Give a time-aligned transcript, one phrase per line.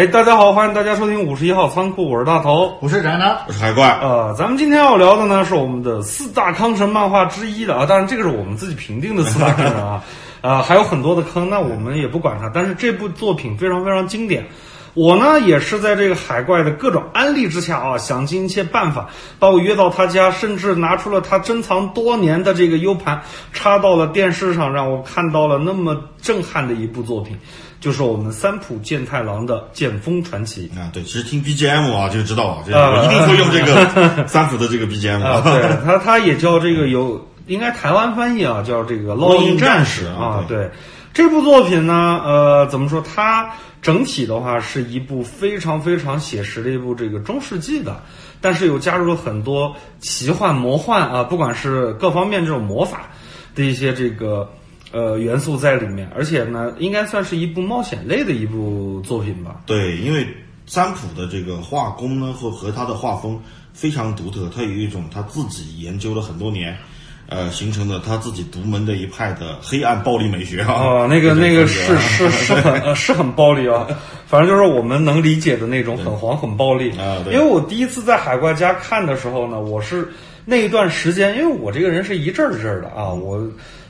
[0.00, 2.74] 哎，大家好，欢迎大家收听五十一号仓库，我是大头。
[2.80, 3.98] 我是宅男，我是海怪。
[4.00, 10.02] 呃，咱们今天要聊的呢是我们的四大康神漫画之一的啊，当然这个是我们自己评定的四大康神啊，
[10.40, 12.48] 啊，还有很多的坑，那我们也不管它。
[12.48, 14.42] 但是这部作品非常非常经典，
[14.94, 19.08] 我呢也是在这个海怪的各种安利之下啊，想尽一切办法
[19.38, 27.38] 把我约到他家，甚至拿出了他珍藏多年的这个 U 盘插到了电视上，让我看到了那么震撼的一部作品。
[27.80, 40.70] 就是我们三浦健太郎的《剑锋传奇》啊，对，其实听 BGM 啊就知道啊，这我一定会用这个三浦的这个 BGM 啊，对，他，他也叫这个有应该台湾翻译啊，叫这个《烙印战士》啊，对，
[41.12, 43.00] 这部作品呢，呃，怎么说？
[43.02, 43.50] 它
[43.82, 48.02] 整体的话是一部非常非常写实的一部这个中世纪的，
[48.40, 53.10] 但是又加入了很多奇幻魔幻啊，不管是各方面这种魔法
[53.54, 54.50] 的一些这个。
[54.92, 59.60] 呃，元素在里面，而且呢，应该算是一部冒险类的一部作品吧。
[59.64, 60.26] 对，因为
[60.66, 63.40] 占卜的这个画工呢，和和他的画风
[63.72, 66.76] 非常独特，他有一种他自己研究了很多年，
[67.30, 70.74] 呃，形成的他自己独门的一派的黑暗暴力美学啊。
[70.74, 73.86] 哦， 那个那个是是是很是很暴力啊，
[74.26, 77.16] 反正就是我们能理解的那种很黄很暴力啊。
[77.26, 80.06] 因为我第一次在海怪家看的时候呢，我是
[80.44, 83.40] 那一段时间，因为我这个人是一阵儿一阵儿的啊，我。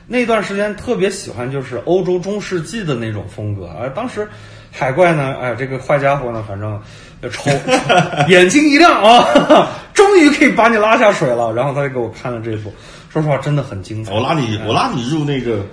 [0.07, 4.27] 那段时间特别喜欢就是欧洲中世纪的那种风格啊，当时
[4.69, 6.77] 海怪呢，哎，这个坏家伙呢，反正
[7.31, 7.49] 抽
[8.27, 11.53] 眼睛一亮啊， 终于可以把你拉下水了。
[11.53, 12.73] 然后他就给我看了这部，
[13.11, 14.13] 说实话真的很精彩。
[14.13, 15.65] 我拉你，我拉你入那个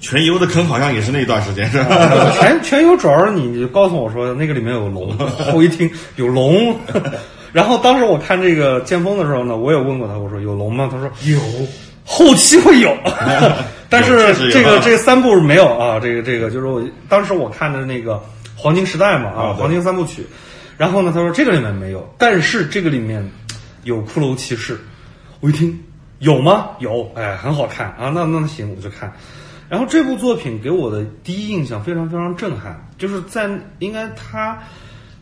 [0.00, 2.32] 全游的坑，好像也是那段时间是吧？
[2.40, 5.16] 全全游主要是你就告诉我说那个里面有龙，
[5.54, 6.78] 我一听有龙，
[7.52, 10.88] 然后当时我看这个剑锋的时候呢，我也问过他，我说有龙吗？
[10.90, 11.40] 他说有。
[12.08, 12.96] 后期会有，
[13.88, 15.98] 但是这个这三部没有啊。
[15.98, 18.22] 这个这个就是我当时我看的那个
[18.54, 20.24] 黄金时代嘛啊，黄金三部曲。
[20.78, 23.28] 然后呢，他说这个里面没有，但是这个里面
[23.82, 24.78] 有骷髅骑士。
[25.40, 25.76] 我一听
[26.18, 26.70] 有吗？
[26.78, 28.10] 有，哎，很好看啊。
[28.14, 29.12] 那那行，我就看。
[29.68, 34.58] 然后这部作品给我的第一印象非常非常震撼，就是在应该他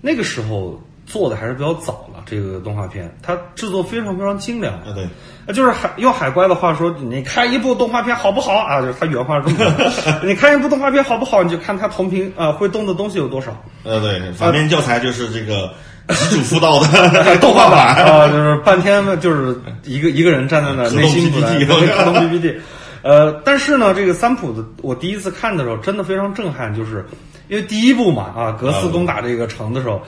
[0.00, 0.82] 那个时候。
[1.06, 5.06] 做的还是比较早了，这个动画片它制作非常非常精良啊，对，
[5.54, 8.80] 就是海用海怪的话说，你看一部动画片好不好啊？
[8.80, 13.54] 就是他原话是这么说，你看一部动画片好不好，你就看他同屏啊会动的东西有多少。
[13.82, 15.74] 呃，对，反面教材就是这个基
[16.08, 22.54] 础辅导的 动画版啊，就是半天就是一个一个人站在那 内心 PPT，可动 PPT，
[23.02, 27.04] 呃，但是呢，这个三浦的我第一次看的时候真的非常震撼，就是
[27.48, 30.02] 因为第一部嘛啊，格斯攻打这个城的时候。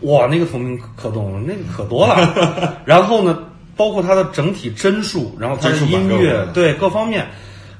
[0.00, 2.76] 哇，那个同名可动了，那个可多了。
[2.84, 3.38] 然后呢，
[3.74, 7.26] 包括它的整体帧数，然后它的音乐，对各方面，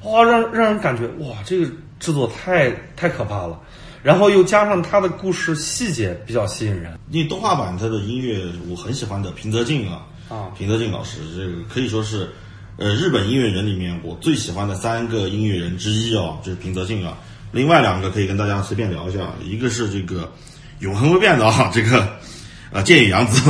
[0.03, 1.67] 哇，让让人感觉哇，这个
[1.99, 3.59] 制作太太可怕了。
[4.05, 6.95] 然后又加上他的故事细节比较吸引人。
[7.09, 12.29] 因为动画版它的音乐我很喜欢的平泽静啊，啊，平泽静老师，这个可以说是，
[12.77, 17.17] 呃，日本音乐人里面我最喜欢的三个音乐人之一哦，就是平泽静啊。
[17.51, 20.31] 另外两个可以跟大家随便聊一下，一个是这个。
[20.79, 22.05] 永恒不变的啊， 这个，
[22.71, 23.49] 呃，剑野洋子。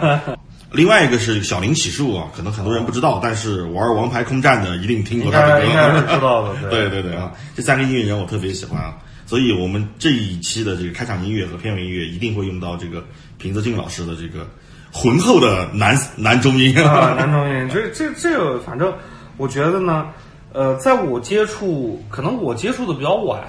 [0.72, 6.70] 另外一个是小林启树啊，可能很多人不知道，但是玩王牌空战的一定听过他的歌，应该是知道的。
[6.70, 8.96] 对 对对啊，这三个音乐人我特别喜欢啊，
[9.26, 13.04] 所以我们这一期的这个开场音乐和片尾音乐一定会用到这个
[13.38, 14.46] 平泽静老师的这个
[14.92, 17.68] 浑厚的男男中音啊，男中音。
[17.68, 18.92] 这这这个，反正
[19.36, 20.06] 我觉得呢，
[20.52, 23.42] 呃，在我接触，可能我接触的比较晚。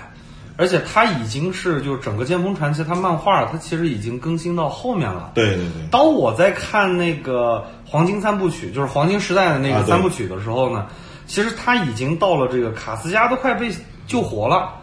[0.58, 5.34] 而且他已经是就是整个《剑锋传奇》他漫画，他其实已经更新到后面了。
[5.36, 5.86] 对对对。
[5.92, 10.88] 当我在看那个黄金三部曲，就是黄金时代的那个三部曲的时候呢，
[11.28, 13.70] 其实他已经到了这个卡斯加都快被
[14.08, 14.74] 救活了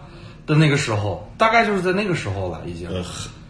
[0.46, 2.88] 的那个时候，大概就是在那个时候了，已经。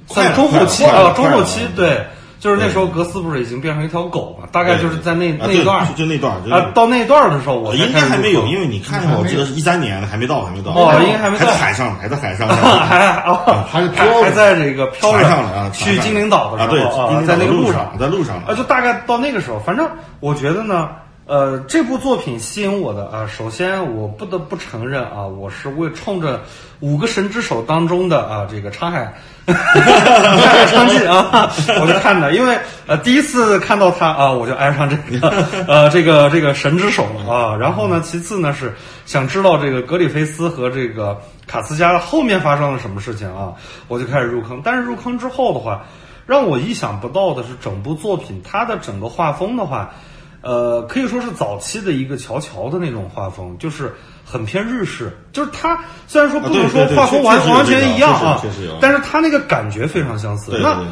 [0.09, 2.05] 在中后期啊，中后期对。
[2.39, 4.49] 就是那时候，格斯不是已经变成一条狗嘛？
[4.51, 19.89] 大概就是在那那段，就那段啊，到那段的时候，我应该还没有，因为你看，我记得是一三年，还没到，还没到哦，应该还没到，还在海上，还在海上， 还哦，还还在这个漂上了啊，去精灵岛的时候啊，在那个路上，在路上啊，就大概到那个时候，反正
[20.19, 20.89] 我觉得呢。
[21.33, 26.43] 呃，这部作品吸引我的啊，首先我不得不承认啊，我是为冲着
[26.81, 29.15] 五个神之手当中的啊这个沧海，
[29.49, 31.51] 沧海昌记啊，
[31.81, 35.27] 我就看的，因为呃第一次看到他啊，我就爱上这个
[35.67, 37.57] 呃这个这个神之手了啊。
[37.57, 38.75] 然后呢，其次呢是
[39.07, 43.55] 想知道这个格里菲斯和这个卡斯加后面发生了什么事情啊，
[43.89, 44.61] 我就开始入坑。
[44.63, 45.87] 但是入坑之后的话，
[46.27, 49.95] 让我意想不到的是整部作品它的整个画风的话。
[50.43, 53.95] 呃，可以说是早期的一个乔乔的那种画风，就是
[54.25, 58.43] 很偏日式，就是它虽然说不能说画风完完全一样啊，
[58.81, 60.59] 但是它那个感觉非常相似。
[60.61, 60.85] 那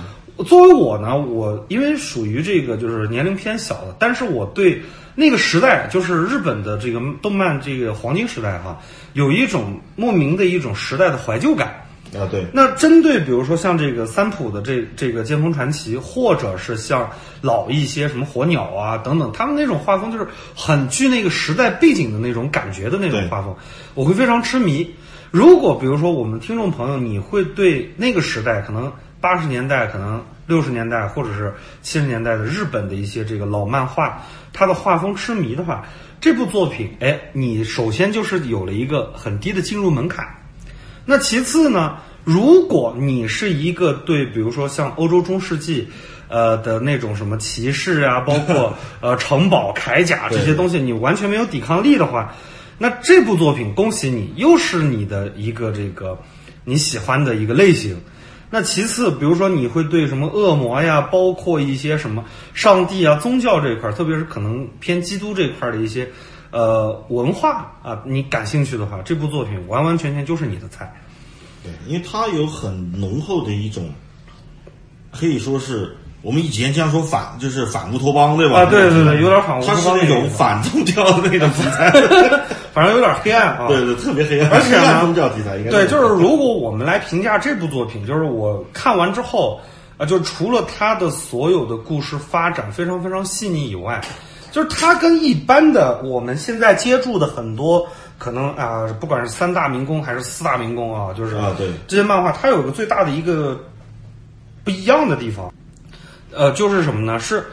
[0.44, 4.80] 作为我呢，我因为属于这个就是年龄偏小的，但是我对
[5.14, 8.78] 那个时代，就是日本的这个动漫这个黄金时代哈，
[9.12, 11.79] 有一种莫名的一种时代的怀旧感。
[12.14, 12.46] 啊，对。
[12.52, 17.08] 那针对比如说像这个三浦的这这个《剑锋传奇》，或者是像
[17.40, 23.54] 老一些什么火鸟啊等等，他们那种画风就是很具那个时代背景的那种感觉的那种画风，
[23.94, 24.94] 我会非常痴迷。
[25.30, 28.92] 如果比如说我们听众朋友，你会对那个时代可能。
[29.22, 31.52] 八十年代，可能六十年代，或者是
[31.82, 35.84] 七十年代的日本的一些这个老漫画，它的画风痴迷的话，
[36.22, 40.26] 这部作品，哎，你首先就是有了一个很低的进入门槛。
[41.10, 45.88] 那其次呢，如果你是一个对，比如说像欧洲中世纪，
[46.28, 48.72] 呃的那种什么骑士啊，包括
[49.02, 52.32] 呃城堡、铠甲这些东西，你完全没有抵抗力的话，
[52.78, 56.16] 那这部作品，恭喜你，又是你的一个这个
[56.64, 58.00] 你喜欢的一个类型。
[58.48, 62.24] 那其次，比如说你会对什么恶魔呀，包括一些什么
[62.54, 66.08] 上帝啊、宗教这一块，特别是可能偏基督这一块的一些
[66.50, 70.92] 呃文化啊，你感兴趣的话，这部作品完完全全就是你的菜。
[71.62, 73.84] 对，因为它有很浓厚的一种，
[75.12, 78.60] 可以说是我们以前经常说反，就是反乌托邦，对吧？
[78.60, 81.90] 啊，对对对，有点反乌托邦那种反宗教的那种题材。
[82.72, 84.48] 反正有点黑暗啊，对对，特别黑暗。
[84.52, 89.60] 而且呢，宗教题材应该对，就是如果我们来评价这部作品，就是我看完之后
[89.98, 94.00] 啊，就除了它的所有的故事发展非常非常细腻以外，
[94.50, 97.86] 就是它跟一般的我们现在接触的很多
[98.18, 103.58] 可能啊，不管是三大民工还是四大民工啊，就是啊，对这些漫画，它有个最大的一个
[104.64, 105.52] 不一样的地方，
[106.32, 107.18] 呃，就是什么呢？
[107.18, 107.46] 是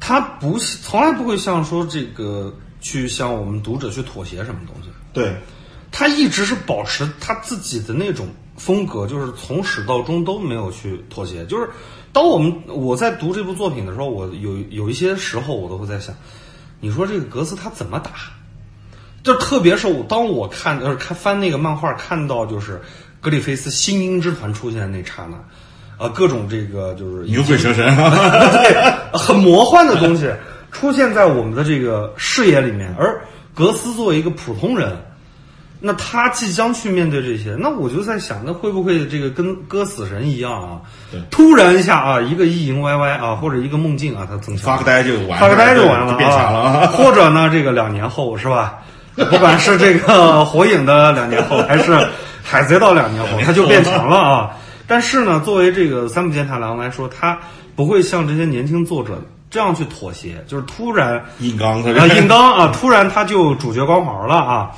[0.00, 2.54] 它不从来不会像说这个。
[2.84, 4.88] 去向我们读者去妥协什么东西？
[5.12, 5.36] 对，
[5.92, 8.26] 它一直是保持它自己的那种
[8.56, 11.46] 风格，就是从始到终都没有去妥协。
[11.46, 11.70] 就是
[12.12, 16.12] 当我们我在读这部作品的时候，我有有一些时候我都会在想，
[16.82, 18.10] 你说这个格斯他怎么打？
[19.22, 22.82] 就特别是我当我看就是看翻那个漫画，看到就是
[23.20, 30.28] 格里菲斯新鹰之团出现的那刹那，啊，各种这个就是牛鬼蛇神， 对，很魔幻的东西。
[30.72, 33.22] 出现在我们的这个视野里面，而
[33.54, 34.96] 格斯作为一个普通人，
[35.84, 40.80] 那他即将去面对这些，那我就在想，那会不会这个跟割死神一样啊？
[41.28, 46.60] 突然一下啊，一个意淫歪歪啊，或者一个梦境啊，他增强发个呆就完，发个呆就完了，变强了。
[46.60, 48.78] 啊 或者呢，这个两年后是吧？
[49.16, 51.98] 不管是这个火影的两年后，还是
[52.44, 54.50] 海贼到两年后，他就变强了啊。
[54.86, 57.36] 但是呢，作为这个三浦健太郎来说，他
[57.74, 59.20] 不会像这些年轻作者。
[59.50, 64.70] 这样去妥协，就是突然硬刚啊，硬刚啊，突然他就主角光环了啊。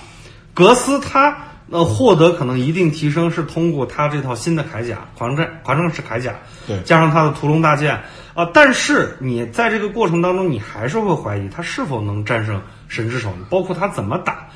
[0.54, 1.36] 格斯他
[1.70, 6.32] 呃获得可能一定提升是通过他这套新的铠甲，狂战狂战士铠甲，
[6.66, 8.00] 对，加上他的屠龙大剑
[8.34, 8.48] 啊。
[8.54, 14.46] 但是你在这个过程当中，你还是会怀疑他是否能战胜神之手，包括他怎么打，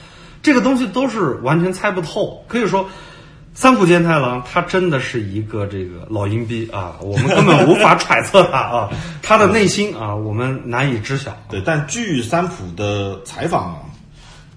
[0.43, 2.89] 这个东西都是完全猜不透，可以说。
[3.55, 8.89] 三浦健太郎，他真的是一个这个老阴逼啊，我们根本无法 揣测他啊，
[9.21, 11.37] 他的内心啊，我们难以知晓。
[11.51, 13.88] 对，但据三浦的采访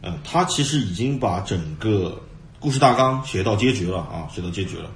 [0.01, 2.21] 啊，呃，他其实已经把整个
[2.59, 4.89] 故事大纲写到结局了啊，写到结局了。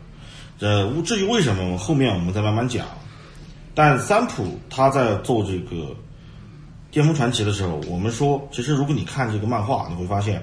[0.59, 2.85] 呃，至于为什么，后面我们再慢慢讲。
[3.73, 5.75] 但三浦他在做这个
[6.91, 10.41] 《巅峰传奇》的时候，我们说，其实如果你看这个漫画，你会发现，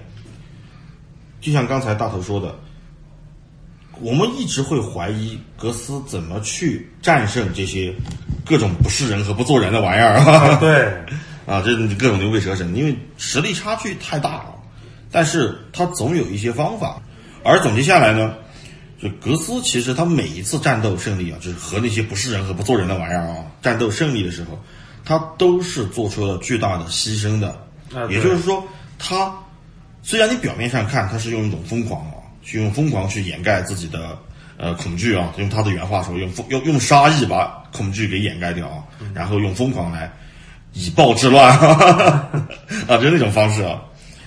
[1.41, 2.55] 就像刚才大头说的。
[4.01, 7.95] 我们一直会怀疑格斯怎么去战胜这些
[8.45, 10.57] 各种不是人和不做人的玩意儿 啊？
[10.57, 10.87] 对，
[11.47, 14.52] 啊，这各种牛鬼蛇神，因为实力差距太大了。
[15.13, 17.01] 但是他总有一些方法。
[17.45, 18.35] 而总结下来呢，
[19.01, 24.59] 就格斯其实他每一次战斗胜利啊，就是和那些不是人和不做人的玩意儿啊战斗胜利的时候，
[25.05, 27.57] 他都是做出了巨大的牺牲的。
[28.09, 28.65] 也就是说，
[28.99, 29.33] 他
[30.03, 32.15] 虽然你表面上看他是用一种疯狂啊。
[32.45, 34.19] 去用疯狂去掩盖自己的
[34.57, 38.83] 呃恐惧啊，用他的原话说，用疯用用杀意把恐惧给掩盖掉啊，
[39.15, 40.13] 然后用疯狂来
[40.73, 42.29] 以暴制乱啊，
[42.99, 43.81] 就是那种方式啊，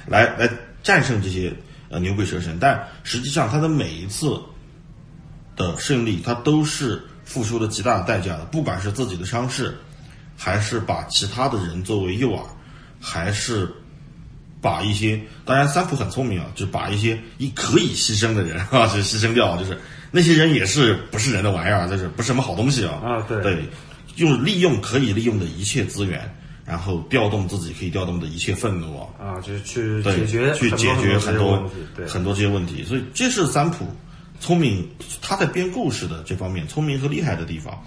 [0.07, 0.49] 来来
[0.85, 1.51] 战胜这些
[1.89, 2.57] 呃牛鬼蛇神。
[2.57, 4.41] 但实际上他的每一次
[5.57, 9.75] 的胜利，他都是付出了极大的代价的，不管是自己的伤势，
[10.37, 12.43] 还是把其他的人作为诱饵，
[13.01, 13.69] 还是。
[14.61, 19.77] 把一些，当然三浦很聪明啊，就把一些一可以牺牲的人啊，就牺牲掉，就是
[20.09, 22.93] 那些人也是不是人的玩意儿，就是不是什么好东西啊。
[23.03, 23.69] 啊，对，对，
[24.15, 26.19] 用利用可以利用的一切资源，
[26.65, 31.71] 然后调动自己可以调动的一切愤怒啊，啊，就是去，解决去解决很很多
[32.07, 33.85] 很多这些问题，所以这是三浦
[34.39, 34.89] 聪明
[35.21, 37.77] 他在编故事的这方面聪明和厉害的地方。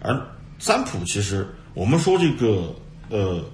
[0.00, 0.18] 而
[0.58, 2.74] 三浦其实我们说这个
[3.10, 3.44] 呃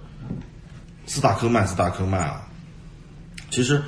[1.06, 2.42] 斯塔科曼斯塔科曼啊，
[3.50, 3.82] 其实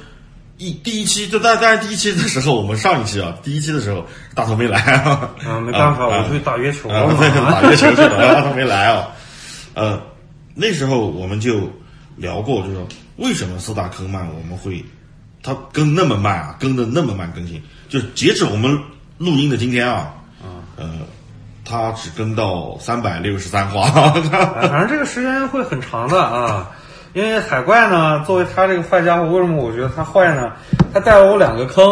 [0.59, 9.09] 一第一期就当当然第一期的时候，我们上一期啊第一期的时候大头没来啊，啊，没办法，啊我去打月球啊了，对，打月球去了，大头没来啊。
[9.75, 9.99] 呃，
[10.55, 11.71] 那时候我们就
[12.17, 14.85] 聊过，就是说为什么四大坑慢我们会
[15.43, 18.79] 他更那么慢啊，更的那么慢更新，就是截止我们
[19.19, 20.15] 录音的今天啊，
[20.77, 20.91] 呃，
[21.65, 23.83] 他只更到三百六十三话，
[24.33, 26.71] 哎 反正这个时间会很长的啊。
[27.15, 30.51] 因为海怪呢，作为他这个坏家伙，为什么我觉得他坏呢？
[30.95, 31.85] 他带了我两个坑，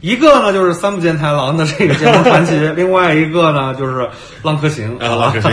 [0.00, 4.00] 一个呢就是三浦健太郎的这个《剑风传奇》，另外一个呢就是
[4.42, 5.50] 《浪客行 》啊浪客行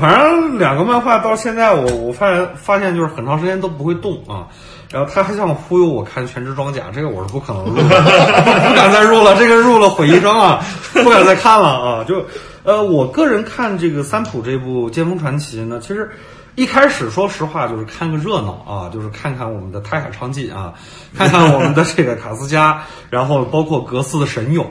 [0.00, 4.46] 反正两个漫画到现在我我发现发现就是很长时间都不会动啊。
[4.92, 7.82] 然后他还想忽悠我看《全职装甲》，这个我是不可能入的，
[8.68, 10.60] 不敢再入了，这个入了毁一生啊，
[11.02, 12.04] 不敢再看了啊。
[12.04, 12.24] 就
[12.62, 16.10] 呃，我个人看这个三浦这部《剑锋传奇》呢，其实。
[16.56, 20.72] 一开始说实话就是看个热闹啊，就是看看我们的太海昌纪啊，
[21.14, 24.70] 看看我们的这个卡斯加， 然后包括格斯的神勇。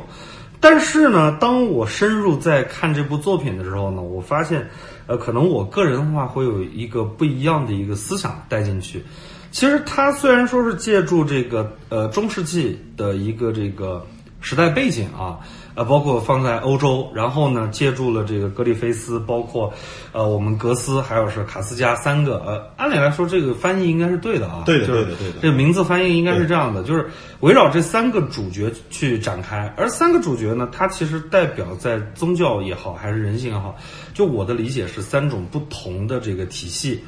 [0.61, 4.65] 但是呢，当我深入在看这部作品的时候呢，我发现，
[5.07, 9.03] 呃，可能我个人的话会有一个不一样的一个思想带进去。
[9.51, 14.03] 其实它虽然说是借助这个呃中世纪的一个这个
[14.39, 15.37] 时代背景啊，
[15.75, 19.73] 呃，包括放在欧洲，然后呢，借助了这个格里菲斯，包括
[20.11, 33.75] 呃我们格斯，还有是卡斯加三个，呃，按理来说这个翻译应该是对的啊，对的对的对的这个名字翻译应该是这样的，就是围绕这三个主角去展开，而三个主角呢，它其实代表在宗教也好，还是人性也好，
[34.13, 37.03] 就我的理解是三种不同的这个体系。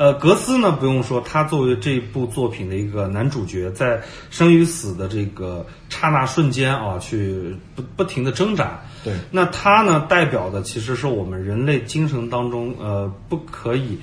[0.00, 8.80] 呃，格斯呢不用说，他作为这部作品的一个男主角，在生与死的这个刹那瞬间啊，去不不停的挣扎。
[9.04, 13.98] 对，那他呢代表的其实是我们人类精神当中呃不可以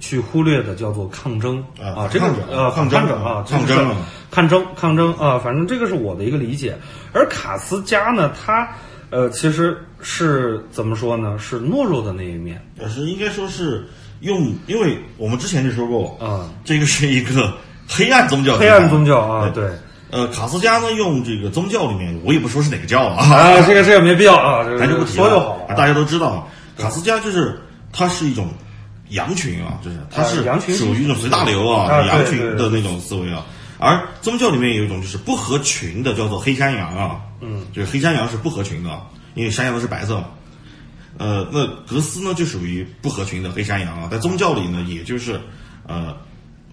[0.00, 3.96] 去忽略的，叫做抗争啊啊，这个抗争呃抗争抗争啊，抗争这个是啊
[4.30, 6.74] 抗争抗争啊，反正这个是我的一个理解。
[7.12, 8.66] 而卡斯加呢，他
[9.10, 11.38] 呃其实是怎么说呢？
[11.38, 12.66] 是懦弱的那一面。
[12.80, 13.86] 也是应该说是
[14.22, 17.52] 用，因为我们之前就说过，啊，这个是一个
[17.86, 19.70] 黑暗宗教，黑暗宗教啊，对。
[20.10, 27.58] 呃，卡斯加呢，用这个宗教里面，我也不说是哪个教啊，啊，这个这个没必要啊，咱就不提说就好了，大家都知道，卡斯加就是
[27.90, 28.48] 它是一种
[29.08, 30.44] 羊群啊，就是它是
[30.76, 33.46] 属于一种随大流啊，羊群的那种思维啊。
[33.78, 38.90] 而宗教里面有一种就是不合群的，叫做黑山羊啊，嗯，就是黑山羊是不合群的，
[39.34, 40.26] 因为山羊都是白色嘛。
[41.18, 45.40] 呃，那格斯呢就属于不合群的黑山羊啊，在宗教里呢，也就是
[45.86, 46.16] 呃，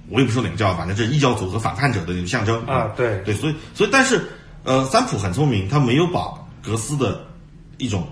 [0.08, 4.22] 我也不说哪个教，反正这是异教徒和反叛者的象征啊对对，所以所以但是
[4.64, 7.26] 呃，三浦很聪明，他没有把格斯的
[7.78, 8.08] 一种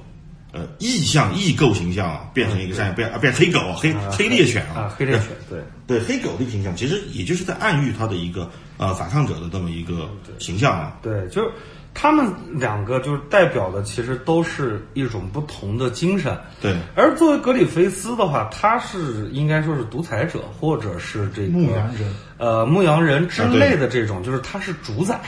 [0.51, 10.97] 呃异象异构形象啊，变成一个山羊，变啊变黑狗、黑黑猎犬啊，黑猎犬，对，对黑狗的形象，其实也就是在暗喻他的一个呃反抗者的这么一个形象啊。
[11.01, 11.51] 对，就是
[11.99, 16.37] 他们两个就是代表的，其实都是一种不同的精神。
[16.61, 25.19] 对，而作为格里菲斯的话，他是应该说是独裁者，或者是这个牧羊人，呃，牧羊人之类的这种，就是他是主宰。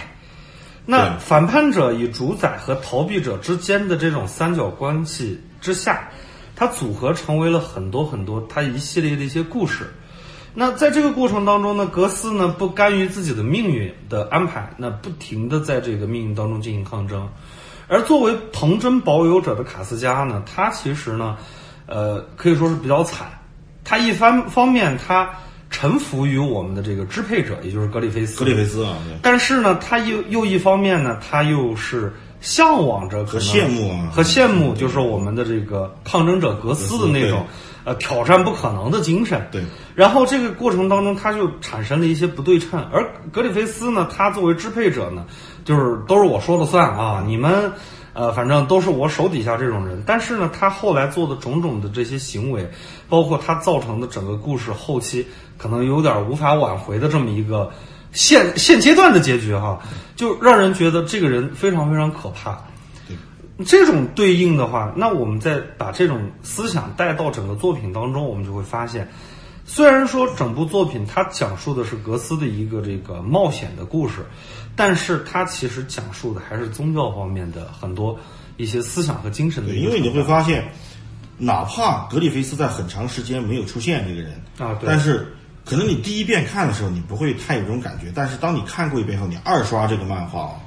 [0.85, 6.07] 那反叛者与主宰和逃避者之间的这种三角关系之下，
[6.55, 9.88] 它组合成为了很多很多它一系列的一些故事。
[10.53, 17.27] 那在这个过程当中呢，格斯呢不甘于自己的命运的安排，那不停的在这个命运当中进行抗争。
[17.88, 21.38] 而作为童真保有者的卡斯加呢，他其实呢，
[21.86, 23.27] 呃，可以说是比较惨。
[23.84, 25.29] 他一方方面他
[25.72, 28.44] 臣服于我们的这个支配者，也就是格里菲斯。
[28.44, 37.46] 格里菲斯啊，对，但是呢，他又又一方面呢，他又是向往着和羡慕啊和羡慕，就是我们的这个抗争者格斯的那种
[37.83, 39.48] 呃挑战不可能的精神。
[39.51, 39.63] 对，
[39.95, 42.79] 然后这个过程当中，他就产生了一些不对称。
[42.91, 45.25] 而格里菲斯呢，他作为支配者呢，
[45.63, 47.71] 就是都是我说了算啊，你们。
[48.12, 52.69] 呃，反正都是我手底下这种人，但是呢，他后来做的种种的这些行为，
[53.07, 55.25] 包括他造成的整个故事后期
[55.57, 57.71] 可能有点无法挽回的这么一个
[58.12, 59.79] 现现阶段的结局哈，
[60.17, 62.59] 就让人觉得这个人非常非常可怕。
[63.66, 69.08] 这种对应的话，那我们再把这种思想带到整个作品当中，我们就会发现，
[69.66, 74.25] 虽然说整部作品它讲述的是格斯的一个这个冒险的故事，
[74.75, 78.18] 但是它其实讲述的还是宗教方面的很多
[78.58, 80.72] 一些思想和精神的对，因为你会发现，
[81.38, 84.88] 哪怕格里菲斯在很长时间没有出现这个人啊对。
[84.88, 85.34] 但是
[85.66, 90.58] 可能你第一遍看的时候你不会太有这种感觉，但是当你看过一遍后，你二刷这个漫画，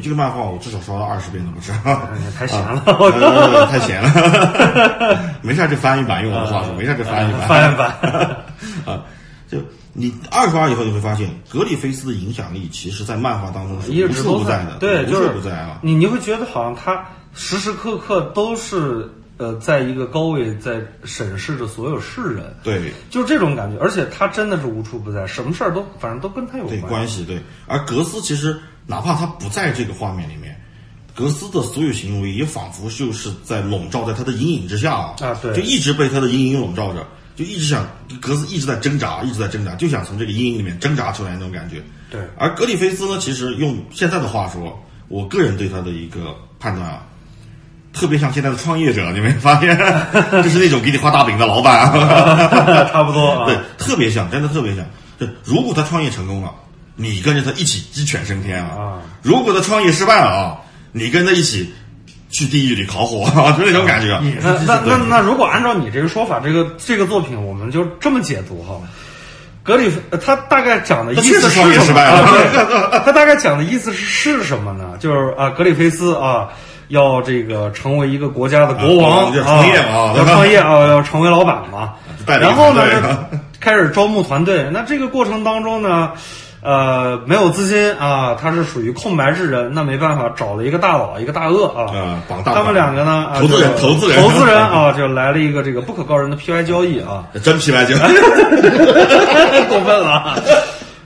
[0.00, 1.72] 这个漫画我至少刷了二十遍都不止。
[2.36, 4.10] 太闲了，太闲了。
[5.42, 7.48] 没事，就翻一版，用我的话说，没事就翻一版。
[7.48, 7.88] 翻译版
[8.84, 9.04] 啊，
[9.48, 9.58] 就
[9.92, 15.78] 你二刷以后，你会发现格里菲斯的影响力，其实在漫画当中是无处不在的，对，无处不在啊。
[15.82, 19.10] 你你会觉得好像他时时刻刻都是。
[19.38, 27.22] 呃，在一个高位在审视着所有世人，对，就是这种感觉，而且他真的是无处不在，什么事儿都反正都跟他有关系。
[27.26, 30.56] 对，而格斯其实哪怕他不在这个画面里面，
[31.14, 37.86] 格斯的所有行为也仿佛就是在笼罩在他的阴影之下啊，对，就一直被他的阴影笼罩着，就一直想
[38.20, 41.82] 格斯一直在挣扎，一直在挣扎，就想从这个阴影里面挣扎出来那种感觉。
[42.10, 47.02] 对，而格里菲斯呢，其实用现在的话说，我个人对他的一个判断啊。
[47.92, 49.74] 特别像现在的创业者，你没发现？
[50.44, 51.90] 就是那种给你画大饼的老板，
[52.92, 53.46] 差不多。
[53.46, 54.84] 对，特别像，真的特别像。
[55.18, 56.52] 对，如果他创业成功了，
[56.96, 58.98] 你跟着他一起鸡犬升天啊！
[59.22, 60.56] 如果他创业失败了啊，
[60.92, 61.72] 你跟他一起
[62.30, 63.24] 去地狱里烤火，
[63.56, 64.18] 就那种感觉。
[64.42, 68.80] 那那那那，如果按照你这个说法，这个这个作品，我们就这么解读哈。
[69.62, 69.92] 格里
[70.24, 73.00] 他大概讲的意思是什么？
[73.04, 74.96] 他大概讲的意思是是什么呢？
[74.98, 76.48] 就是啊，格里菲斯啊。
[76.88, 81.94] 要这个成为一个国家的国王啊，创业啊，要创业啊， 要成为老板嘛。
[82.28, 83.26] 然后呢，
[83.58, 84.68] 开始招募团队。
[84.70, 86.12] 那这个过程当中呢，
[86.62, 89.72] 呃，没有资金啊，他是属于空白之人。
[89.74, 92.20] 那没办法，找了一个大佬，一个大鳄啊。
[92.44, 97.98] 他们两个呢，投资人，投资人，投资人啊，就来了一个这个不可告人的 PY 交易啊，真 PY 交易，
[99.68, 100.42] 过分了。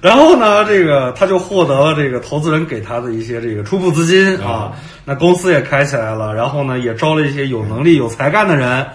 [0.01, 4.73] 然后呢，这个他就获得了这个投资人给他的一些这个初步资金啊，
[5.05, 8.87] 那公司也开起来了，然后呢也招了一些有能力有才干的人，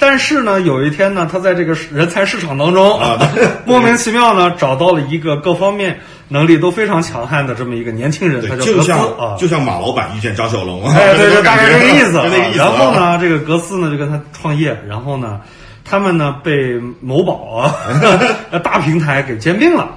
[0.00, 3.18] 但是呢有一天呢，他在这个人才市场当中啊，
[3.64, 12.18] 莫名其妙呢找到了一个各方面能力都非常强悍的这么一个年轻人，他叫格斯啊，就像马老板遇见张小龙，哎，对对， 大概这个意思。
[12.48, 12.58] 意思。
[12.58, 15.40] 然后呢，这个格斯呢就跟他创业，然后呢，
[15.84, 17.74] 他们呢被某宝啊
[18.64, 19.88] 大平台给兼并了。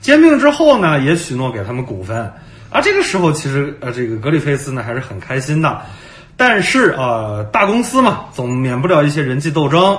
[0.00, 2.30] 兼并之后呢，也许诺给他们股份，
[2.70, 5.80] 啊，这个时候其实呃，这个格里菲斯呢还是很开心的，
[6.36, 9.98] 但是啊，大公司嘛，总免不了一些人际斗争，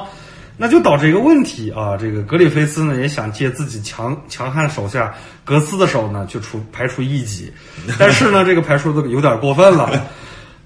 [0.56, 7.52] 那就导致一个问题啊，这个格里菲斯呢也想借自己强强悍手下格斯的手呢，去除排除异己，
[7.98, 9.90] 但是呢，这个排除的有点过分了。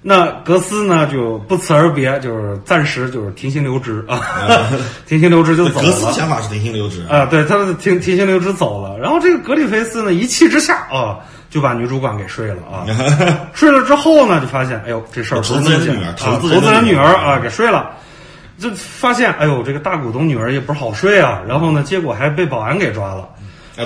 [0.04, 4.20] 那格斯呢就不辞而别，就是暂时就是停薪留职啊，
[5.06, 5.86] 停薪留职就走了。
[5.86, 8.98] 格斯想法是停薪留职啊，对，他停停薪留职走了。
[8.98, 12.84] 然后这个格里菲斯呢一气之下啊，就把女主管给睡了啊，
[13.54, 17.92] 睡了之后呢就发现，哎呦这事儿投资人女儿，投资人女儿啊给睡了，
[18.58, 21.40] 就发现哎呦这个大股东女儿也不是好睡啊。
[21.46, 23.28] 然后呢结果还被保安给抓了，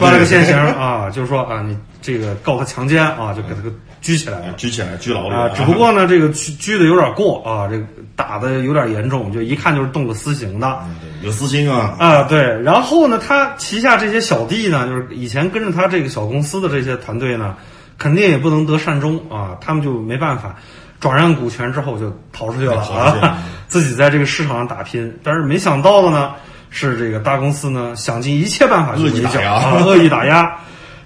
[0.00, 3.70] 抓了个现行啊，就是说啊你这个告他强奸啊，就给他个。
[4.06, 5.48] 拘起来了，拘起来，拘牢里啊！
[5.48, 10.78] 只不过呢，这个拘拘的有点过啊，这个打的有点严重，就一看就是动了私刑的，
[11.22, 12.22] 有私心啊啊！
[12.22, 17.56] 对，然后呢，他旗下这些小弟呢，就是以前跟着他这个小公司的这些团队呢，
[17.98, 20.54] 肯定也不能得善终啊，他们就没办法，
[21.00, 25.18] 转让股权之后就逃出去了啊， 自己在这个市场上打拼。
[25.24, 26.30] 但是没想到的呢，
[26.70, 30.56] 是这个大公司呢，想尽一切办法去围剿啊，恶意打压。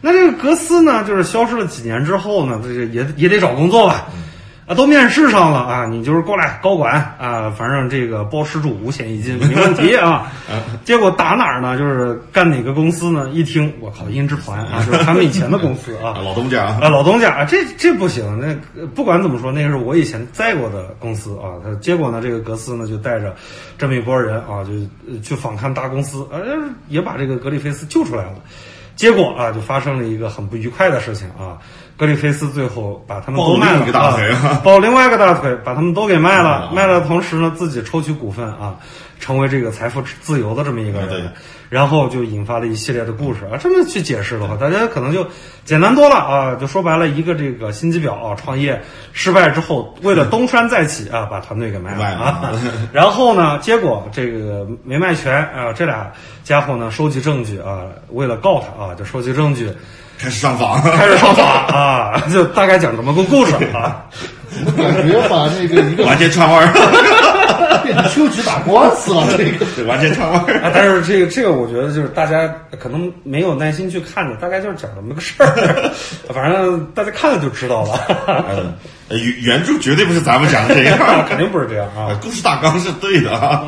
[0.01, 4.07] 那这个格斯呢，就是消失了几年之后呢，这个也也得找工作吧，
[4.67, 10.33] 啊，都面试上了啊，你就是过来高管啊，反正这个包吃住五险一金没问题啊。
[10.85, 11.77] 结果打哪儿呢？
[11.77, 13.29] 就是干哪个公司呢？
[13.31, 18.25] 一听我靠，音之团啊，就是他们以前的公司啊， 老东家啊，老东家啊，这这不行。
[18.41, 21.61] 那不管怎么说，那个是我以前在过的公司啊。
[21.63, 23.35] 他结果呢，这个格斯呢就带着
[23.77, 26.41] 这么一波人啊，就去访看大公司，呃，
[26.89, 28.35] 也把这个格里菲斯救出来了。
[29.01, 31.57] 结果啊，就发生了一个很不愉快的事情啊！
[32.01, 34.17] 格里菲斯最后把他们都卖了啊，
[34.65, 36.71] 抱另外一个大腿，把他们都给卖了。
[36.73, 38.77] 卖了同时呢，自己抽取股份啊，
[39.19, 41.31] 成为这个财富自由的这么一个人。
[41.69, 43.55] 然后就引发了一系列的故事啊！
[43.57, 45.25] 这么去解释的话，大家可能就
[45.65, 46.57] 简单多了啊！
[46.57, 48.83] 就说白了，一个这个心机婊啊，创业
[49.13, 52.53] 失败之后，为了东山再起啊，把团队给卖了啊！
[52.93, 56.11] 然后呢，结果这个没卖全啊，这俩
[56.43, 59.71] 家伙呢，收集证据啊，为了告他啊，就收集证据，
[60.21, 62.23] 开始上访，开始上访啊！
[62.31, 64.05] 就大概讲这么个故事啊！
[64.77, 66.71] 感觉把那个一个完全串味儿。
[67.83, 70.71] 变成秋菊打官司了，这个完全串味儿。
[70.75, 72.47] 但是这个这个，我觉得就是大家
[72.79, 75.91] 可能没有耐心去看的，大概就是讲这么个事儿。
[76.35, 78.77] 反正大家看了就知道了。
[79.09, 82.15] 原原著绝对不是咱们讲的这样，肯定不是这样啊。
[82.23, 83.65] 故事大纲是对的啊。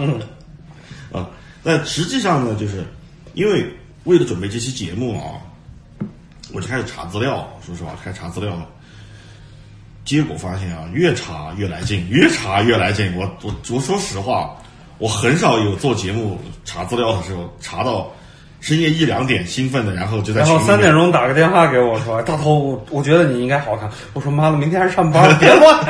[1.12, 1.27] 啊，
[1.62, 2.85] 那实际上呢，就是
[3.33, 3.65] 因为
[4.05, 5.41] 为了准备这期节目啊，
[6.53, 7.49] 我就开始查资料。
[7.65, 8.67] 说实话，开始查资料了。
[10.05, 13.15] 结果发现啊，越查越来劲，越查越来劲。
[13.17, 14.57] 我我我说实话，
[14.99, 18.11] 我很少有做节目查资料的时候查到
[18.61, 25.79] 深夜一两点兴奋的，然后就在然后三点钟打个电话给我说：“大头，我我觉得你应该好看。”我说：“妈的，明天还上班，别乱。”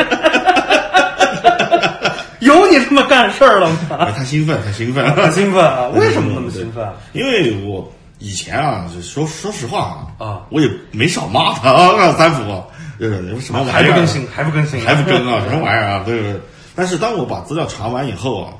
[2.41, 4.11] 有你这么干事儿了吗？
[4.17, 5.87] 太兴奋，太兴奋，太兴奋啊！
[5.95, 6.87] 为什么那么兴奋？
[7.13, 7.91] 因为我
[8.23, 12.63] 以前啊，说说实话啊，啊，我也没少骂他 啊，三浦，
[13.01, 16.03] 就是什么玩意儿还不更新，还不更新，还不更啊，什么玩意儿啊？
[16.07, 16.41] 对对。
[16.77, 18.55] 但是当我把资料查完以后啊，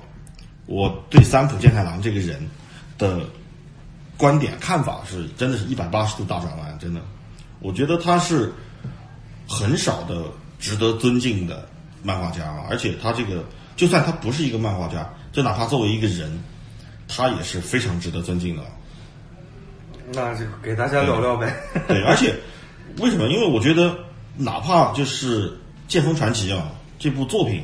[0.67, 2.45] 我对三浦健太郎这个人
[2.99, 3.21] 的
[4.17, 7.01] 观点看法是真的是一百八十度大转弯，真的，
[7.61, 8.53] 我觉得他是
[9.49, 10.25] 很少的
[10.59, 11.69] 值得尊敬的
[12.03, 13.45] 漫画家啊，而且他这个。
[13.75, 16.31] 就算他不是一个漫画家，就哪怕作为一个人，
[17.09, 18.63] 他也是非常值得尊敬的。
[20.15, 21.55] 那就给大家聊聊呗。
[21.89, 22.35] 对，而且
[22.99, 23.29] 为什么？
[23.29, 23.97] 因为我觉得，
[24.37, 25.49] 哪怕就是
[25.89, 27.63] 《剑锋传奇》啊这部作品，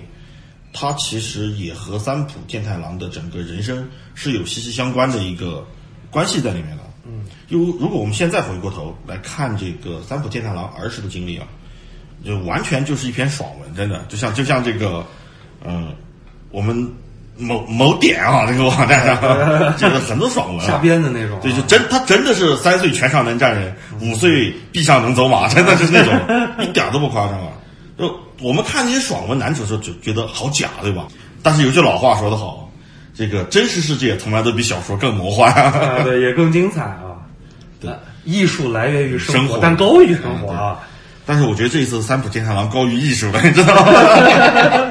[0.73, 5.67] 它其实也和三浦健太郎的整个人生是有息息相关的一个
[6.11, 6.83] 关系在里面的。
[7.05, 11.47] 嗯，就如果我们现在回过头来看这个三浦健太郎儿时的经历啊，
[12.25, 15.05] 就完全就是一篇爽文，真的，就像就像这个。
[15.65, 15.93] 嗯，
[16.53, 16.89] 我们
[17.39, 19.17] 某某点啊，这个网站上
[19.79, 21.39] 就是很多爽文，瞎编的那种。
[21.41, 26.13] 对，就真他真的是三岁全上能站人，五岁臂上能走马， 真的就是那种
[26.61, 27.49] 一点都不夸张啊。
[27.99, 31.07] 就我们看那些爽文男主的时候，就觉得好假，对吧？
[31.43, 32.69] 但是有句老话说得好，
[33.15, 35.53] 这个真实世界从来都比小说更魔幻，
[36.05, 37.15] 对，也更精彩啊。
[37.81, 37.91] 对，
[38.25, 40.79] 艺术来源于生活，但高于生活啊。
[41.25, 44.88] 但是我觉得这一次三浦健太郎高于艺术了，你知道吗？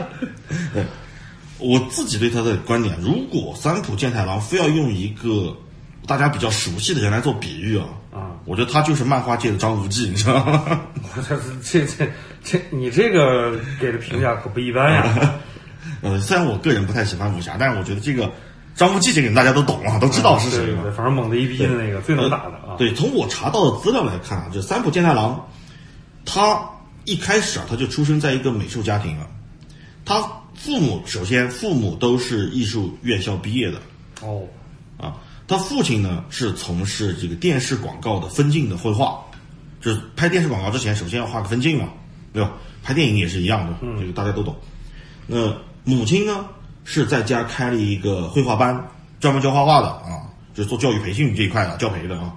[1.60, 5.58] 我自己对他的观点，如果三浦健太郎非要用一个
[6.06, 10.82] 大家比较熟悉的人来做比喻啊，啊，我觉得他就是漫画界的张无忌，你知道吗？
[11.64, 12.08] 这这
[12.44, 15.34] 这，你这个给的评价可不一般呀。
[16.02, 18.32] 呃，虽然我个人不太喜欢武侠，但是我觉得这个
[18.76, 20.84] 张无忌这个人大家都懂啊，都知道是谁嘛。
[20.96, 22.78] 反正猛的一逼的那个最能打的啊。
[22.78, 25.44] 对，从我查到的资料来看啊，就三浦健太郎，
[26.24, 26.60] 他
[27.06, 29.26] 一开始啊，他就出生在一个美术家庭啊，
[30.06, 30.24] 他。
[30.58, 33.80] 父母首先，父母都是艺术院校毕业的。
[34.22, 34.42] 哦，
[34.98, 35.16] 啊，
[35.48, 39.24] 他父亲呢是从事这个电视广告的分镜的绘画，
[39.80, 41.90] 就是拍电视广告之前，首先要画个分镜嘛，
[42.34, 42.54] 对吧？
[42.82, 44.56] 拍电影也是一样的，这个大家都懂。
[45.28, 46.48] 那母亲呢
[46.84, 48.88] 是在家开了一个绘画班，
[49.20, 52.34] 专门教画画的啊，就是做教育培训这一块的教培的啊。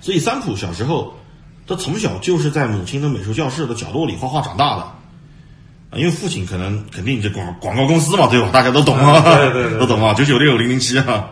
[0.00, 1.14] 所以三浦小时候，
[1.66, 4.92] 他从小就是在母亲的美术教室的角落里画画长大的。
[5.96, 8.50] 因为父亲可能肯定这广广告公司嘛，对吧？
[8.52, 11.30] 大家都懂啊，对对对， 都懂啊，九九六零零七啊，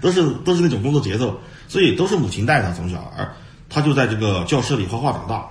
[0.00, 3.30] 都是都是那种工作节奏，所以都是母亲带他从小，而
[3.68, 5.46] 他就在这个教室里画画长大，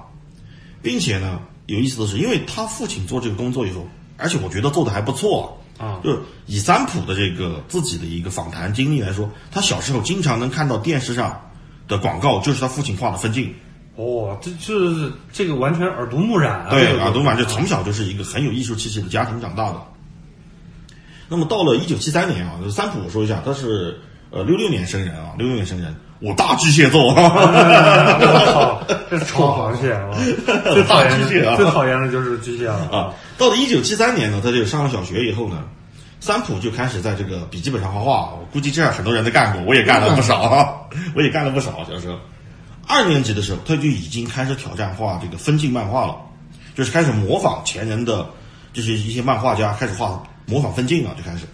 [0.81, 11.49] 并且呢，有意思的是，因为他父亲做这个工作以后，而且我觉得做的还不错啊，就是以三浦的这个自己的一个访谈经历来说，他小时候经常能看到电视上
[11.87, 13.53] 的广告，就是他父亲画的分镜。
[13.95, 16.67] 哦，这是这个完全耳濡目染啊！
[16.69, 19.81] 对，耳濡目染，就从小就是一个很有艺术气息的家庭长大的。
[21.29, 23.99] 那么到了一九七三年啊，三浦我说一下，他是
[24.31, 27.15] 呃六六年生人啊，六六年生人，我大巨蟹座，
[29.09, 30.11] 这是臭螃蟹啊！
[30.73, 33.13] 最 大巨蟹啊，最讨厌的就是巨蟹了啊！
[33.37, 35.63] 到了一九七三年呢，他就上了小学以后呢，
[36.19, 38.33] 三浦就开始在这个笔记本上画画。
[38.33, 42.19] 我估计这样很多人都干过，我也干了不少， 我也干了不少，小时候。
[42.87, 46.15] 二年级的时候，他就已经开始挑战画这个分镜漫画了，
[46.75, 48.29] 就是开始模仿前人的，
[48.73, 51.45] 就是一些漫画家开始画模仿分镜了，就开始。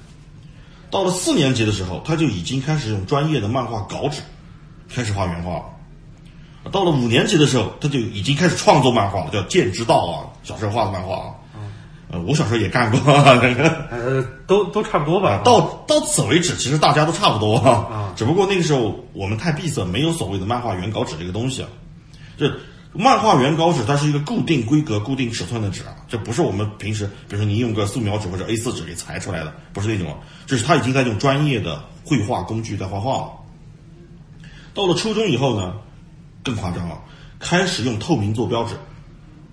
[0.90, 4.22] 到了四年级的时候，他就已经开始用专业的漫画稿纸
[4.94, 5.64] 开始画原画了。
[6.72, 11.34] 到了五年级的时候，他就已经开始创作漫画了，叫剑之道啊，小时候画的漫画啊。
[12.14, 13.00] 呃，我小时候也干过，
[13.90, 15.42] 呃，都都差不多吧。
[15.46, 18.12] 到到此为止，其实大家都差不多啊。
[18.18, 21.70] 只不过那个时候我们太闭塞，没有所谓的漫画原稿纸这个东西啊。
[22.38, 22.52] 这
[22.92, 30.14] 漫画原稿纸它是一个固定规格、固定尺寸的纸啊，这不是我们平时，比如说你用个素描纸或者 A4 纸给裁出来的，不是那种，
[30.46, 33.32] 就是他已经在用专业的绘画工具在画画了。
[34.74, 35.76] 到了初中以后呢，
[36.44, 37.00] 更夸张了，
[37.40, 38.76] 开始用透明坐标纸，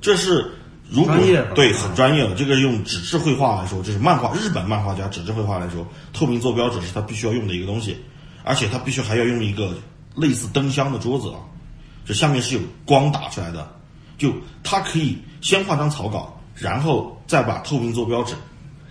[0.01, 0.55] 这是。
[0.91, 1.15] 如果
[1.55, 7.97] 对很专业的这个用纸质绘画来说，就是漫画日本漫画家纸质绘画来说，透明坐标纸是他必须要用的一个东西，
[8.43, 9.75] 而且他必须还要用一个
[10.15, 11.41] 类似灯箱的桌子啊，
[12.05, 13.71] 这下面是有光打出来的，
[14.17, 18.35] 就他可以先画张草稿，然后再把透明坐标纸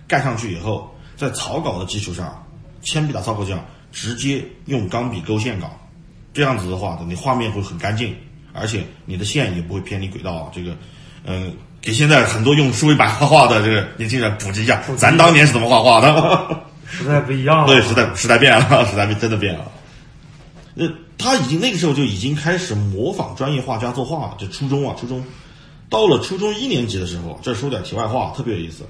[0.06, 2.46] 盖上去以后，在草稿的基础上，
[2.80, 5.76] 铅笔打草稿这样直接用钢笔勾线稿，
[6.32, 8.14] 这样子的话，你画面会很干净，
[8.52, 10.50] 而且你的线也不会偏离轨道。
[10.54, 10.76] 这个，
[11.24, 16.60] 嗯，给现在很多用数位板画画的这个年轻人普及一下，咱当年是怎么画画的？
[16.90, 19.64] 时代不一样了， 对，时代时代变了， 时代真的变了。
[20.74, 20.86] 那，
[21.18, 24.36] 他已经那个时候就已经开始模仿专业画家作画了。
[24.38, 25.22] 就初中啊，初中
[25.90, 28.84] 到了初中一年级的时候，这说点题外话，特别有意思。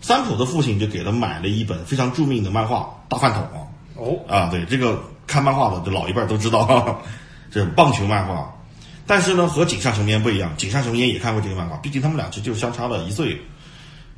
[0.00, 2.78] 三浦的父亲就给他买了一本非常著名的漫画
[3.10, 3.42] 《大饭桶》。
[4.02, 7.02] 哦，啊，对，这个看漫画的这老一辈都知道，
[7.52, 8.52] 这棒球漫画。
[9.10, 13.36] 但是呢，和井上雄彦不一样，井上雄彦也看过这个漫画，毕竟他们俩其实就相差了一岁。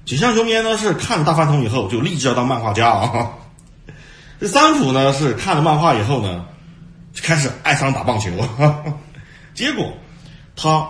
[0.04, 3.30] 井上雄彦呢是看了《大饭桶》以后就立志要当漫画家啊。
[4.38, 6.44] 这三浦呢是看了漫画以后呢。
[7.22, 8.30] 开始爱上打棒球，
[9.54, 9.92] 结果
[10.56, 10.86] 他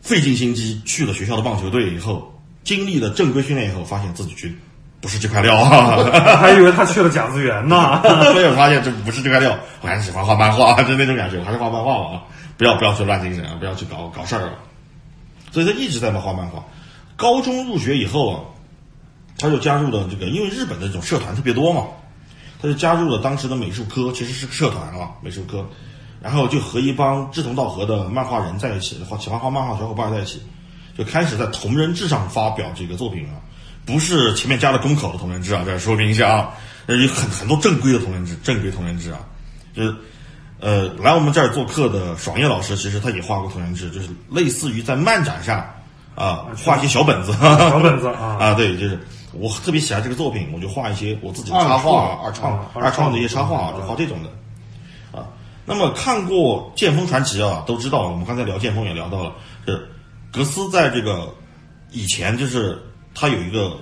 [0.00, 2.32] 费尽心机去了学校的棒球队以后，
[2.64, 4.58] 经历了正规训练以后，发现自己去
[5.00, 5.96] 不是这块料啊，
[6.40, 8.02] 还以为他去了甲子园呢。
[8.32, 12.22] 所以发现这不是这块料，我还是喜欢画漫画， 就那种感觉，还是画漫画吧啊！
[12.60, 14.58] 不要不要去乱精神啊，不要去搞搞事儿了。
[15.50, 16.62] 所以他一直在那画漫画。
[17.16, 18.40] 高中入学以后啊，
[19.38, 21.86] 他就加入了这个，因为日本的这种社团特别多嘛。
[22.60, 25.66] 他就加入了当时的美术科，其实是个社团啊，美术科，
[26.20, 30.42] 然后就和一帮志同道合的漫画人在一起，画喜欢画漫画小伙伴在一起，
[30.98, 33.40] 就开始在同人志上发表这个作品了，
[33.86, 36.54] 不是前面加了公口的同人志啊，这说明一下啊，
[36.86, 39.20] 有很很多正规的同人志，正规同人志啊，
[39.74, 39.96] 就是
[40.60, 45.64] 呃来我们这儿做客的爽叶老师，其实他也画过同人志，就是类似于在漫展上
[46.14, 48.98] 啊画一些小本子，小本子 啊啊对，就是。
[49.32, 55.24] 我特别喜欢这个作品，我就画一些我自己的插画、二创、二创的一些插画，就画这种的，啊。
[55.64, 59.32] 那么看过《剑锋传奇》啊，都知道我们刚才聊剑锋也聊到了，
[59.64, 59.88] 是
[60.32, 61.32] 格斯在这个
[61.92, 62.76] 以前就是
[63.14, 63.78] 他有一个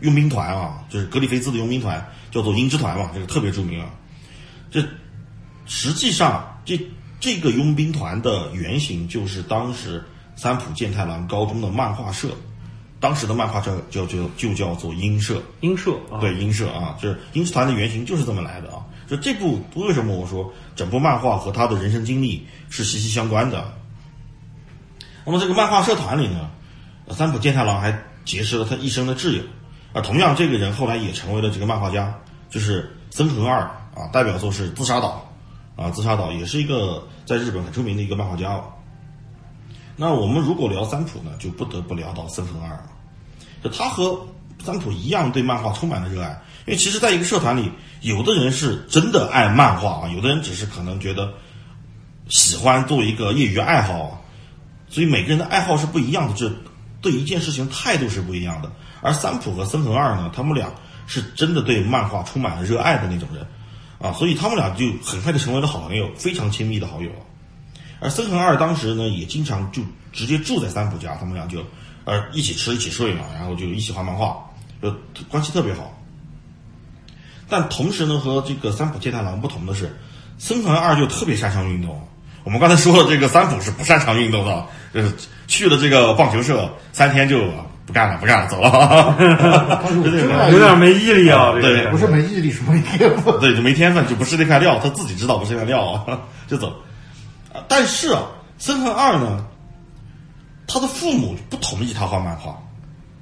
[0.00, 3.90] 佣兵团啊，就是格里菲斯的佣兵团，叫做鹰之团嘛，这个特别著名啊。
[4.70, 4.82] 这
[5.66, 6.80] 实际上这
[7.20, 10.02] 这个佣兵团的原型就是当时
[10.36, 12.28] 三浦健太郎高中的漫画社。
[12.98, 18.82] 当时的漫画叫叫叫就叫做英社，英社对英社啊，就是英之团的原型就是这么来的啊。
[19.06, 23.74] 就这部为什么我说整部漫画和他的人生经历是息息相关的？
[25.26, 26.50] 那么这个漫画社团里呢，
[27.10, 29.42] 三浦健太郎还结识了他一生的挚友，
[29.92, 33.60] 啊同样这个人后来也成为了这个漫画家，就是森恒二
[33.94, 35.25] 啊，代表作是《自杀岛》
[35.76, 38.60] 啊，《自杀岛》也是一个在日本很出名的一个漫画家。
[39.94, 42.78] 那我们如果聊三浦呢，就不得不聊到森恒二，
[43.62, 44.18] 就他和
[44.64, 46.30] 三浦一样对漫画充满了热爱。
[46.66, 51.32] 因为其实，在一个社团里，有的人是真的爱漫画啊，有的人只是可能觉得
[52.28, 54.18] 喜欢做一个业余爱好啊。
[54.88, 56.50] 所以每个人的爱好是不一样的，这
[57.00, 58.70] 对一件事情态度是不一样的。
[59.00, 60.68] 而三浦和森恒二呢，他们俩
[61.06, 63.46] 是真的对漫画充满了热爱的那种人
[63.98, 67.10] 啊，所以他们俩就很快就成为了好朋友，非常亲密的好友。
[67.98, 69.82] 而森恒二当时呢，也经常就
[70.12, 71.64] 直接住在三浦家，他们俩就，
[72.04, 74.36] 呃，一起吃一起睡嘛，然后就一起画漫画，
[74.82, 74.94] 就
[75.28, 75.92] 关系特别好。
[77.48, 79.96] 但同时呢，和这个三浦健太郎不同的是，
[80.36, 81.98] 森恒二就特别擅长运动。
[82.44, 85.12] 我们刚才说了，这个三浦是不擅长运动的，就是
[85.46, 87.40] 去了这个棒球社三天就
[87.86, 89.16] 不干了，不干了，走了，
[90.50, 91.52] 有点没毅力啊。
[91.52, 93.38] 对，不是没毅力，是没天分。
[93.38, 96.74] 对，就没天分，就不是那块料，他自己知道不是那块料， 就走。
[97.68, 98.22] 但是啊，
[98.58, 99.46] 森恒二呢，
[100.66, 102.60] 他的父母不同意他画漫画，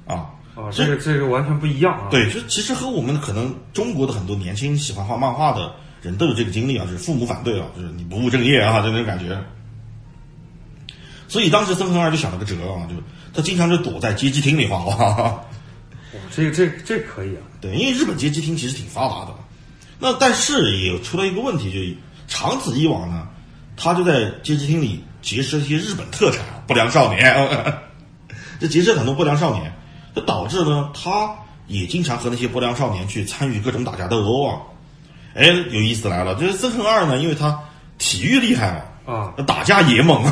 [0.07, 2.07] 啊，啊，这个这个完全不一样啊。
[2.09, 9.37] 对，就其实和我们可能中国的很多年轻喜欢画漫画的人都有这个经历啊，就是父母反对啊，就是你不务正业啊，就那种感觉。
[11.27, 12.95] 所以当时森恒二就想了个辙啊，就
[13.35, 15.05] 他经常就躲在街机厅里画画。
[15.21, 15.39] 哇，
[16.31, 17.41] 这个这这可以啊。
[17.59, 19.35] 对，因为日本街机厅其实挺发达的，
[19.99, 21.79] 那但是也出了一个问题，就
[22.27, 23.27] 长此以往呢。
[23.77, 27.77] 他就在街机厅里结识一些日本特产不良少年，
[28.57, 29.69] 这结识很多不良少年，
[30.15, 31.35] 这导致呢，他
[31.67, 34.61] 也经常和那些不良少年去参与各种打架斗殴啊。
[35.33, 37.59] 哎，有意思来了，就是森恒二呢，因为他
[37.97, 38.71] 体育厉害
[39.05, 40.23] 嘛，啊，打架也猛，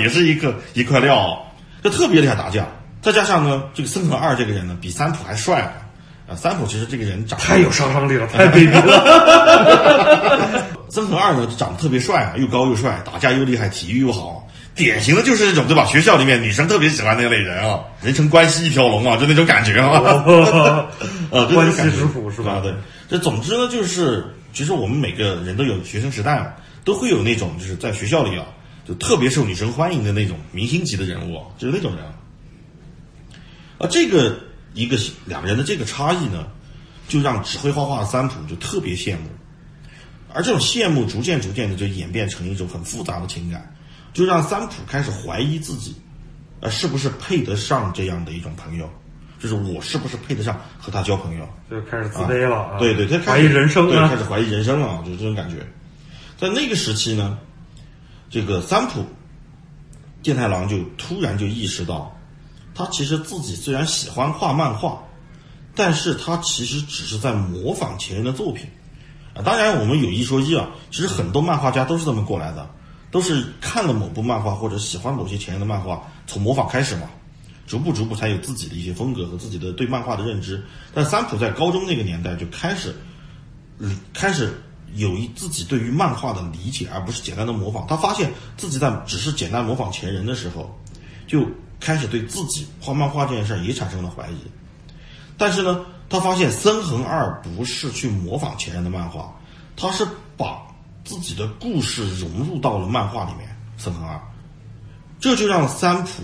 [0.00, 1.44] 也是一个一块料，
[1.84, 2.66] 就特别厉害打架。
[3.00, 6.34] 再加上呢，这个森可二这个人呢，比三浦还帅啊。
[6.34, 10.64] 三浦其实这个人长得太有杀伤力了，太卑鄙了。
[10.88, 15.84] 森可二呢，长得特别帅啊，又高又帅，打架又厉害，体育又好，典型的就是那种对吧？
[15.84, 20.86] 学校里面女生特别喜欢那类人啊，人称关系一条龙啊，就那种感觉啊，
[21.30, 22.60] 呃，关系之虎是吧？
[22.62, 22.72] 对，
[23.06, 26.46] 这总之呢，就是其实我们每个人都有学生时代嘛，
[26.84, 28.46] 都会有那种就是在学校里啊，
[28.84, 32.04] 就特别受女生欢迎的那种明星级的人物，就是那种人。
[33.78, 34.38] 而，这个
[34.74, 36.46] 一个两个人的这个差异呢，
[37.08, 39.28] 就让只会画画的三浦就特别羡慕。
[40.32, 43.72] 而这种羡慕逐渐逐渐的就演变成一种很复杂的情感，
[44.12, 45.94] 就让三浦开始怀疑自己，
[46.60, 48.90] 呃，是不是配得上这样的一种朋友，
[49.38, 52.78] 就是我是不是配得上和他交朋友，就开始自卑了啊。
[52.78, 55.56] 对对，他怀疑人生对，开始怀疑人生了，就是这种感觉。
[56.36, 57.38] 在那个时期呢，
[58.34, 59.04] 这个三浦
[60.20, 62.12] 健太郎就突然就意识到，
[62.74, 65.00] 他其实自己虽然喜欢画漫画，
[65.72, 68.66] 但是他其实只是在模仿前人的作品。
[69.34, 72.68] 啊，当然我们有一说一啊，其实很多漫画家都是这么过来的，
[73.12, 77.08] 都是看了某部漫画或者喜欢某些前人的漫画，从模仿开始嘛，
[77.68, 80.60] 逐步逐步才有自己的一些风格和自己的对漫画的认知。
[80.92, 82.96] 但三浦在高中那个年代就开始，
[83.78, 84.60] 嗯开始
[84.94, 87.86] 有一自己对于漫画的理解，而不是简单的模仿。
[87.86, 90.78] 他发现自己在只是简单模仿前人的时候，
[91.26, 91.46] 就
[91.78, 94.36] 开始对自己画漫画这件事也产生了怀疑。
[95.36, 95.84] 但是呢？
[96.06, 99.34] 他发现森恒二不是去模仿前人的漫画，
[99.74, 100.62] 他是把
[101.02, 103.48] 自己的故事融入到了漫画里面。
[103.78, 104.20] 森恒二，
[105.18, 106.22] 这就让三浦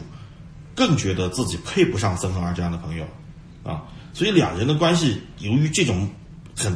[0.77, 3.05] 更觉得自己配不上森恒二这样的朋友
[3.65, 6.09] 啊，所以两人的关系由于这种
[6.55, 6.73] 很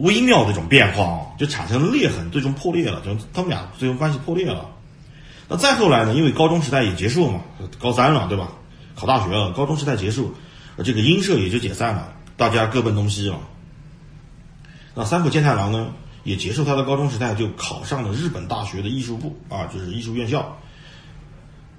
[0.00, 4.66] 微妙的一种变化啊，就产生了裂痕，最终破裂了，就他们俩最终关系破裂了。
[5.48, 6.14] 那再后来呢？
[6.14, 7.40] 因为高中时代也结束了嘛，
[7.78, 8.48] 高三了，对吧？
[8.94, 10.34] 考大学了，高中时代结束，
[10.84, 12.12] 这个音社也就解散了。
[12.36, 13.38] 大家各奔东西了。
[14.94, 15.88] 那三浦健太郎呢，
[16.24, 20.56] 也结束他的高中时代，就考上了日本大学的艺术部啊，就是艺术院校。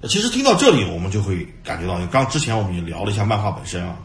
[0.08, 3.96] 其实听到这里，我们就会感觉到，刚之前我们也聊了一下漫画本身啊。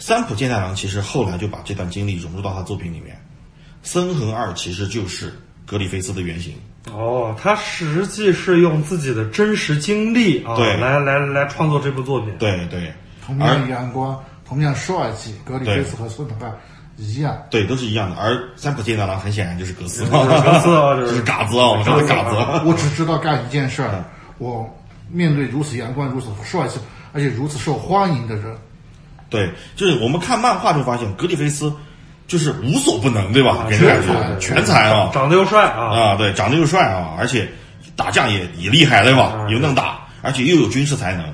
[0.00, 3.16] 三浦健太郎其实后来就把这段经历融入到他作品里面。
[3.82, 5.32] 森恒二其实就是
[5.64, 6.54] 格里菲斯的原型。
[6.92, 12.34] 哦，他实际是用自己的真实经历啊，对，来来来创作这部作品。
[12.38, 12.92] 对对，
[13.24, 14.18] 同样阳光。
[14.42, 16.50] 同样帅气，格里菲斯和孙腾盖
[16.96, 18.16] 一样，对，都是一样的。
[18.16, 22.36] 而三浦健太郎很显然就是格斯， 格斯啊， 就是嘎子啊，我们说的嘎子。
[22.66, 24.04] 我只知道干一件事儿，
[24.38, 24.68] 我
[25.08, 26.80] 面对如此阳光、如此帅气，
[27.12, 28.52] 而且如此受欢迎的人，
[29.30, 31.72] 对，就是我们看漫画就发现格里菲斯
[32.28, 33.64] 就是无所不能，对吧？
[33.70, 37.50] 给人感觉全才啊，长得又帅啊，啊，对，长得又帅啊，而且
[37.96, 39.46] 打架也也厉害，对吧？
[39.48, 41.24] 又能打，而且又有军事才能，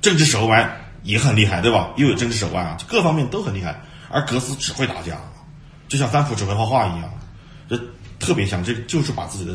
[0.00, 0.80] 政治手腕。
[1.04, 1.90] 也很厉害，对吧？
[1.96, 3.78] 又有政治手腕啊，各方面都很厉害。
[4.08, 5.18] 而格斯只会打架，
[5.86, 7.10] 就像三浦只会画画一样，
[7.68, 7.78] 这
[8.18, 8.64] 特别像。
[8.64, 9.52] 这就是把自己的，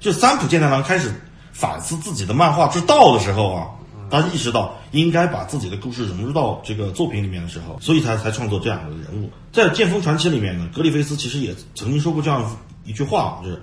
[0.00, 1.10] 就三浦健太郎开始
[1.50, 3.68] 反思自己的漫画之道的时候啊，
[4.10, 9.30] 他意识到应该把自己的故事融入到这个作品里面的时候，所以他才创作这样的人物。
[9.52, 12.44] 在《剑锋传奇》里面呢，格里菲斯其实也曾经说过这样
[12.84, 13.62] 一句话，就是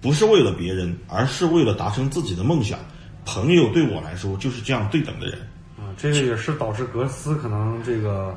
[0.00, 2.78] 不是为了别人，而是为了达成自己的梦想。
[3.26, 5.38] 朋友对我来说就是这样对等的人。
[5.76, 8.34] 啊这个也是导致格斯可能这个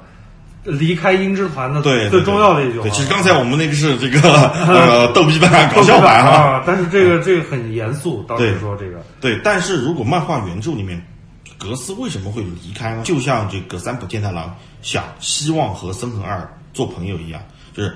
[0.66, 2.84] 离开鹰之团的最最重要的一句话。
[2.84, 4.20] 对，其实刚才我们那个是这个
[4.68, 8.24] 呃逗逼版、搞笑版啊， 但是这个这个很严肃。
[8.28, 11.02] 当时说这个对，但是如果漫画原著里面
[11.64, 13.04] 格斯为什么会离开呢？
[13.04, 17.42] 就像这个三浦健太郎想希望和森恒二做朋友一样，
[17.74, 17.96] 就是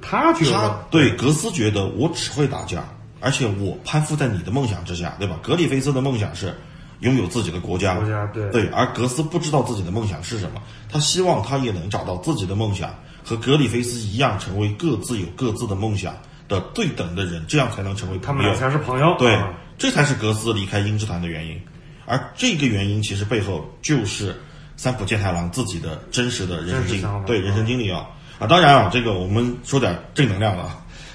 [0.00, 2.82] 他觉得对格斯觉得我只会打架，
[3.20, 5.38] 而且我攀附在你的梦想之下，对吧？
[5.42, 6.56] 格里菲斯的梦想是。
[7.00, 10.60] 拥有自己的国家，国家对对，而格斯不知道自己的梦想是什么，
[10.90, 12.92] 他希望他也能找到自己的梦想，
[13.24, 16.12] 和格里菲斯一样，成为各自有各自的梦想
[16.48, 19.14] 的对等的人，这样才能成为他们俩才是朋友。
[19.16, 19.40] 对，
[19.78, 21.62] 这才是格斯离开鹰之团的原因，
[22.08, 24.34] 而这个原因其实背后就是
[24.76, 28.06] 三浦健太郎自己的真实的人生经历，对人生经历啊
[28.38, 30.64] 啊，当然啊，这个我们说点正能量的，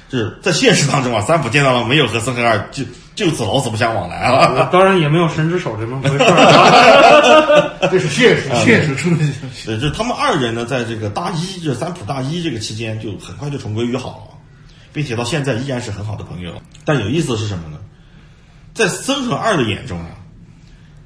[0.10, 2.84] 就是在现实当中啊，三浦健太郎没有和森和二就。
[3.16, 4.68] 就此老死不相往来了。
[4.72, 6.18] 当然也没有神之手这么回事
[7.91, 9.18] 这是现实，现实出的。
[9.68, 14.36] 对，就他们二人呢，在这个大一，就三浦大一这个期间，就很快就重归于好了，
[14.91, 16.60] 并且到现在依然是很好的朋友。
[16.84, 17.78] 但有意思的是什么呢？
[18.74, 20.08] 在森和二的眼中啊，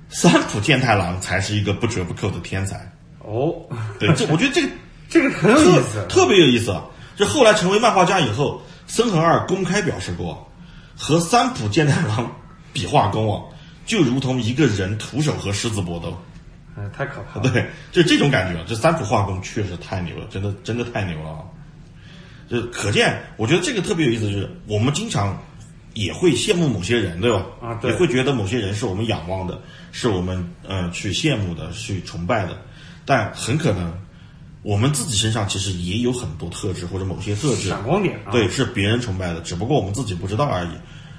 [0.10, 2.92] 三浦健太郎才是一个不折不扣的天才。
[3.20, 3.54] 哦，
[4.00, 4.70] 对，这我觉得这个
[5.10, 6.76] 这个很有意思，特别有意思。
[7.16, 10.44] 就后来成为漫画家以后，森恒二公开表示过。
[11.00, 12.36] 和三浦健太郎
[12.74, 13.44] 比画功啊，
[13.86, 16.18] 就如同一个人徒手和狮子搏斗，
[16.76, 17.48] 哎，太可怕了。
[17.52, 21.38] 对，就这种感觉，这三浦画工确实太牛了，真的真的太牛了。
[22.50, 25.40] 就可见，我觉得这个特别有意思，就是我们经常
[25.98, 27.46] 也会羡慕某些人，对吧？
[27.62, 29.60] 啊，对，也会觉得某些人是我们仰望的，
[29.92, 32.58] 是我们呃去羡慕的，去崇拜的，
[33.06, 33.92] 但很可能。
[34.64, 40.70] 我们自己身上其实也有很多特质或者某些特质，闪光点，对，是别人崇拜的，只不过我们自己不知道而已。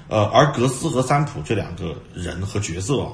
[0.07, 3.07] 呃，而格斯和三浦这两个人和角色，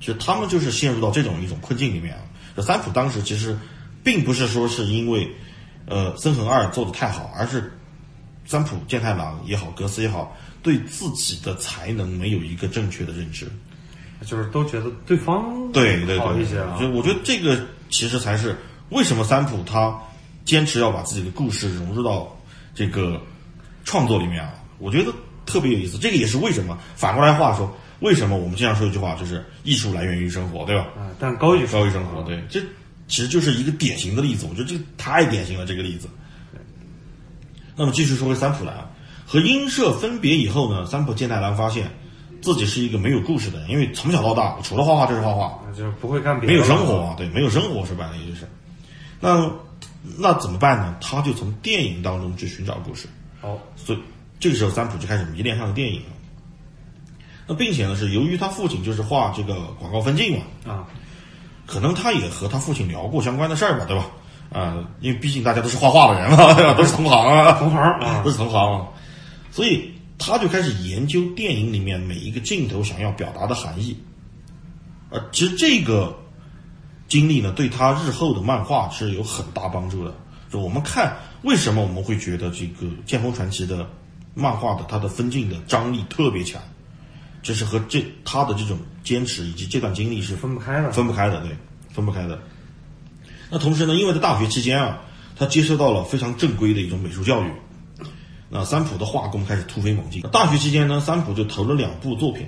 [0.00, 2.16] 其实他们就是陷入到这种一种困境里面。
[2.56, 3.58] 这三浦当时其实
[4.02, 5.30] 并不是说是因为
[5.86, 7.70] 呃森恒二做的太好，而是
[8.46, 10.34] 三浦健太郎也好，格斯也好，
[10.66, 13.46] 对自己的才能没有一个正确的认知，
[14.24, 17.56] 就是都觉得对方对对好一些对啊，就我觉得这个
[17.88, 18.56] 其实才是
[18.88, 19.96] 为什么三浦他
[20.44, 22.36] 坚持要把自己的故事融入到
[22.74, 23.22] 这个
[23.84, 25.12] 创作里面啊，我觉得
[25.46, 25.96] 特别有意思。
[25.98, 30.88] 这个也是为什么反过来话说，为什么我们经常说一句话，就是艺术来源于生活，对吧？
[30.98, 32.60] 啊，但高于高于生活，对，这
[33.06, 34.46] 其实就是一个典型的例子。
[34.50, 36.08] 我觉得这个太典型了，这个例子。
[37.76, 38.90] 那么继续说回三浦来啊，
[39.36, 41.90] 和音社分别以后呢，三浦健太郎发现
[42.40, 48.48] 自己是一个没有故事的人，因为从小到大除了画画就是画画，就是不会干别的，没有生活啊，对，没有生活说白了也就是。
[49.20, 49.46] 那
[50.16, 50.96] 那怎么办呢？
[51.02, 53.06] 他就从电影当中去寻找故事。
[53.42, 53.98] 哦，所以
[54.40, 56.06] 这个时候三浦就开始迷恋上了电影了。
[57.46, 60.86] 那并且呢，是由于他父亲就是画这个广告分镜嘛，啊，
[61.66, 64.06] 可能他也和他父亲聊过相关的事儿吧，对吧？
[64.50, 66.72] 啊、因为毕竟大家都是画画的人嘛，对吧？
[66.72, 68.86] 都是同行啊，同行啊都是同行啊，
[69.56, 73.96] 所以他就开始研究电影里面每一个镜头想要表达的含义。
[75.08, 76.14] 呃，其实这个
[77.08, 80.14] 经历呢，对他日后的漫画是有很大帮助的。
[80.52, 83.88] 就我们看为什么我们会觉得这个《剑锋传奇》的
[84.34, 86.60] 漫画的它的分镜的张力特别强，
[87.42, 91.56] 这是和这他的这种坚持以及这段经历是分不开的，分不开的，对，
[91.94, 92.38] 分不开的。
[93.50, 95.00] 那同时呢，因为在大学期间啊，
[95.34, 97.50] 他接受到了非常正规的一种美术教育，
[98.48, 100.22] 那三浦的画工开始突飞猛进。
[100.32, 102.46] 大学期间呢，三浦就投了两部作品，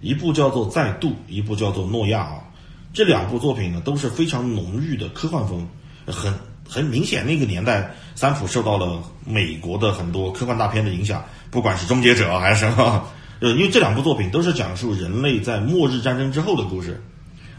[0.00, 2.44] 一部叫做《再度》，一部叫做《诺亚》啊。
[2.92, 5.66] 这两部作品呢都是非常浓郁的科幻风，
[6.06, 6.32] 很
[6.68, 13.04] 很明显，那个年代三浦受到了美国的很多科幻大片的影响，不管是《终结者》还是什么，
[13.40, 17.02] 呃，因为这两部作品都是讲述人类在末日战争之后的故事，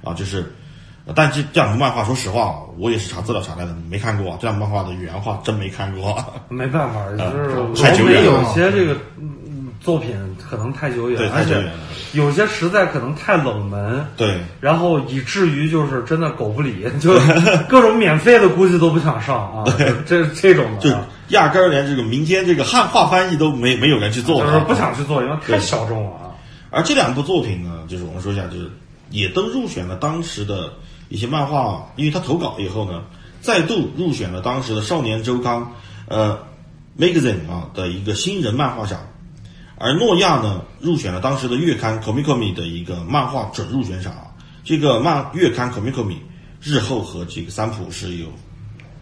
[0.04, 0.56] 啊，就是。
[1.06, 4.38] 呃但这这两部漫画，说实话，我也是查资料查来的，没看过。
[4.41, 6.18] 这两部漫画的原画真没看过。
[6.49, 10.16] 没办法，就是嗯太久远了有些这个嗯作品
[10.49, 11.80] 可能太久远，对而且太久远了
[12.14, 17.14] 有些实在可能太冷门，对，然后以至于就是真的狗不理， 就
[17.70, 19.64] 各种免费的估计都不想上啊，
[20.08, 26.34] 这这种就的啊，压根儿连这个民间这个汉化翻译都没没有人去做啊，就是不想去做，因为太小众了啊。
[26.72, 28.72] 而这两部作品呢，就是我们说一下，就是
[29.12, 30.72] 也都入选了当时的
[31.10, 33.03] 一些漫画，因为他投稿以后呢，
[33.41, 35.62] 再度入选了当时的《少年周刊》
[36.08, 36.39] 呃
[36.97, 38.99] Magazine 啊的一个新人漫画奖，
[39.78, 44.28] 而诺亚呢入选了当时的月刊 Comikomi 的一个漫画准入选赏啊。
[44.64, 46.18] 这个漫月刊 Comikomi
[46.62, 48.28] 日后和这个三浦是有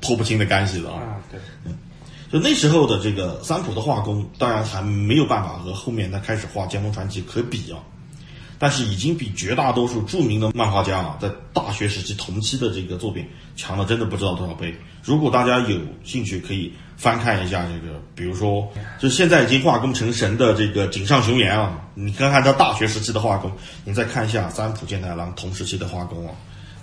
[0.01, 0.99] 脱不清的干系的啊。
[0.99, 1.39] 啊，对，
[2.29, 7.79] 就那时候的这个三浦的画工，当然还没有办法和后面他开始画《剑锋传奇》可比啊，
[8.63, 14.73] 但是已经比绝大多数著名的漫画家啊，在大学时期同期的这个作品强了，真的不知道多少倍。
[15.03, 18.65] 如果大家有兴趣，可以翻看一下这个，比如说，
[18.97, 23.51] 就现在已经画工成神的这个井上雄彦啊，你看看他大学时期的画工，
[23.83, 26.33] 你再看一下三浦健太郎同时期的画工啊，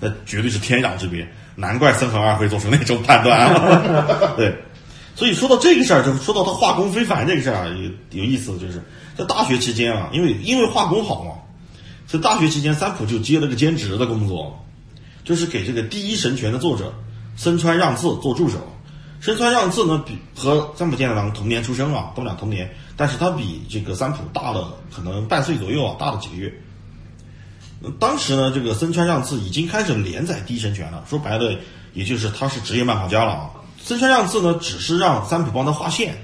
[0.00, 1.26] 那绝对是天壤之别，
[1.56, 4.54] 难怪森恒二会做出那种判断啊， 对。
[5.16, 8.82] 所以说到这个事儿，就说到他画工非凡这个事儿啊，有有意思的就是
[9.16, 11.32] 在大学期间啊，因为因为画工好嘛，
[12.11, 14.58] 所以大学期间三浦就接了个兼职的工作，
[15.22, 16.92] 就是给这个《第一神拳》的作者
[17.36, 18.58] 森川让次做助手。
[19.20, 26.52] 森川让次呢，比和三浦健太郎同年出生啊，他们俩同年，但是他比这个三浦大了可能半岁左右啊，大了几个月。
[27.82, 31.56] 呃当时呢，这个森川让次已经开始连载《第一神拳》了，说白了，
[31.92, 33.50] 也就是他是职业漫画家了啊。
[33.80, 36.16] 森川让次呢，只是让三浦帮他画线。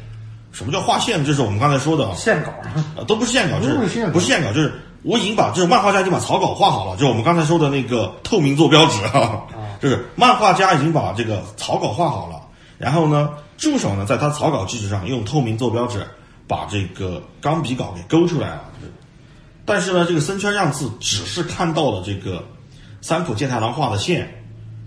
[0.52, 1.22] 什么叫画线？
[1.22, 2.50] 就是我们刚才说的啊，线稿
[2.98, 4.72] 啊，都不是线稿，就是不是线稿不是线稿，就是
[5.06, 9.44] 我已经把就是漫画家已经把草稿画好了，就是我们刚才说的那个透明坐标纸啊，
[9.80, 12.42] 就是漫画家已经把这个草稿画好了，
[12.76, 16.04] 然后呢，助手呢在他草稿基础上用透明坐标纸
[16.48, 18.64] 把这个钢笔稿给勾出来了。
[18.80, 18.92] 就是
[19.64, 22.44] 但是呢，这个森川让次只是看到了这个
[23.00, 24.45] 三浦健太郎画的线，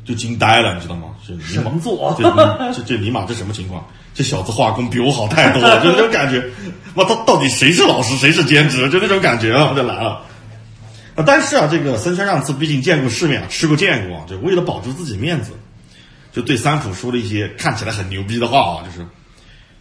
[0.10, 1.10] 就惊呆了，你知道吗？
[1.24, 3.86] 是尼玛这这这尼玛这什么情况？
[4.16, 6.44] 这小子画工比我好太多了， 就那种感觉。
[6.96, 8.90] 妈，他到底谁是老师，谁是兼职？
[8.90, 10.24] 就那种感觉啊，就来了。
[11.14, 15.52] 啊，但是啊，这个森川让次毕竟见过世面，吃过见过啊，就为了保住自己面子，
[16.34, 19.08] 就对三浦说了一些看起来很牛逼的话啊，就是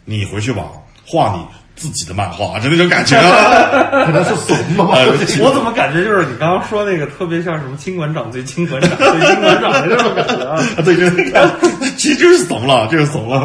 [0.04, 0.66] 你回去吧，
[1.06, 1.42] 画你
[1.78, 4.04] 自己的漫画，就那种感觉啊。
[4.04, 4.98] 可能是怂了吧？
[5.40, 10.56] 我怎么感觉就是你刚刚说那个特别像什么金馆长对金馆长对金馆长的这种感觉啊？
[10.76, 11.50] 啊，对，就是看，
[11.96, 13.38] 其实就是怂了，就是怂了。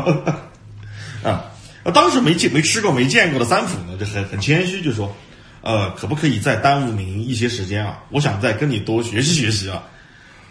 [1.23, 1.45] 啊，
[1.83, 5.15] 啊当时没见没吃过没见过的三浦呢，就很很谦虚，就说，
[5.61, 7.99] 呃，可不可以再耽误您一些时间啊？
[8.09, 9.83] 我想再跟你多学习学习啊。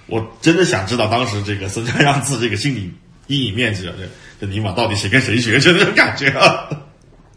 [0.06, 2.92] 我真的想知道当时这个孙家让次这个心理
[3.28, 4.08] 阴影面积啊，这
[4.40, 6.68] 这尼玛到底谁跟谁学，就那种感觉啊。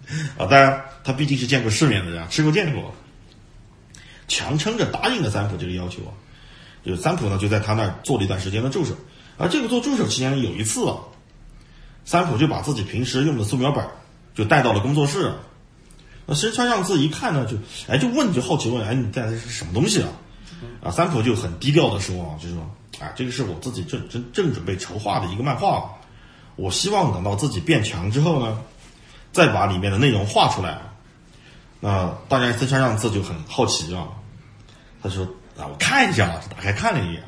[0.38, 2.94] 啊，当然他毕竟是见过世面的人，吃过见过，
[4.28, 6.12] 强撑着答应了三浦这个要求啊。
[6.86, 8.96] 就是三浦呢，就在他那儿做了一段时间的助手。
[9.38, 10.98] 而这个做助手期间，有一次啊，
[12.06, 13.84] 三浦就把自己平时用的素描本
[14.36, 15.34] 就带到了工作室。
[16.28, 20.10] 那石川让次一看呢，就哎就问，就好奇问，哎你带的是什么东西啊？
[20.84, 22.60] 啊，三浦就很低调的说啊，就说，
[23.00, 25.92] 啊这个是我自己正正正准备筹划的一个漫画，
[26.56, 28.60] 我希望等到自己变强之后呢，
[29.36, 30.80] 再把里面的内容画出来。
[31.82, 34.08] 那当然，森川让次就很好奇啊，
[35.04, 35.26] 他说
[35.58, 37.22] 啊，我看一下啊，打开看了一眼。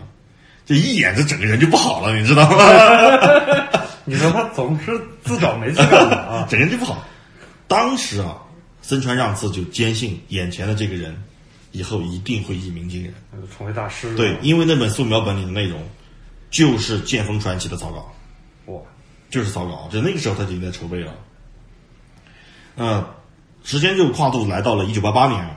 [0.66, 2.58] 这一眼，这整个人就不好了，你知道吗？
[4.06, 7.04] 你说他总是自找没趣啊， 整个人就不好。
[7.68, 8.38] 当时啊，
[8.82, 11.22] 森川让次就坚信眼前的这个人
[11.74, 13.14] 以后一定会一鸣惊人，
[13.58, 14.16] 成为大师。
[14.16, 15.86] 对，因为那本素描本里的内容
[16.50, 18.80] 就是《剑锋传奇》的草稿，哇，
[19.30, 19.90] 就是草稿。
[19.92, 21.14] 就那个时候他就已经在筹备了。
[22.78, 23.06] 嗯，
[23.64, 25.52] 时间就跨度来到了一九八八年啊，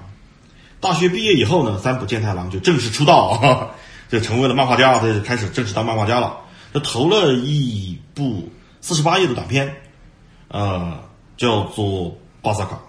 [0.80, 3.70] 大学毕业以后呢，三浦健太郎就正式出道。
[4.10, 6.36] 就成为了漫画家，他就开始正式当漫画家了。
[6.74, 8.50] 他投了一部
[8.80, 9.72] 四十八页的短片，
[10.48, 10.98] 呃，
[11.36, 11.86] 叫做
[12.42, 12.80] 《巴萨卡》，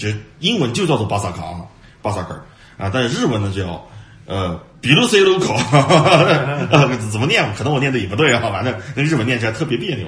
[0.00, 0.08] 就
[0.38, 1.62] 英文就叫做《巴萨卡》啊，
[2.00, 2.34] 巴萨卡
[2.76, 3.84] 啊，但是日文呢叫
[4.26, 5.56] 呃，比鲁塞鲁口，
[7.10, 7.52] 怎么念？
[7.56, 10.06] 可能我念的也不对啊，反正那日文念起来特别别扭。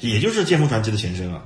[0.00, 1.42] 也就是《剑锋传奇》的前身啊。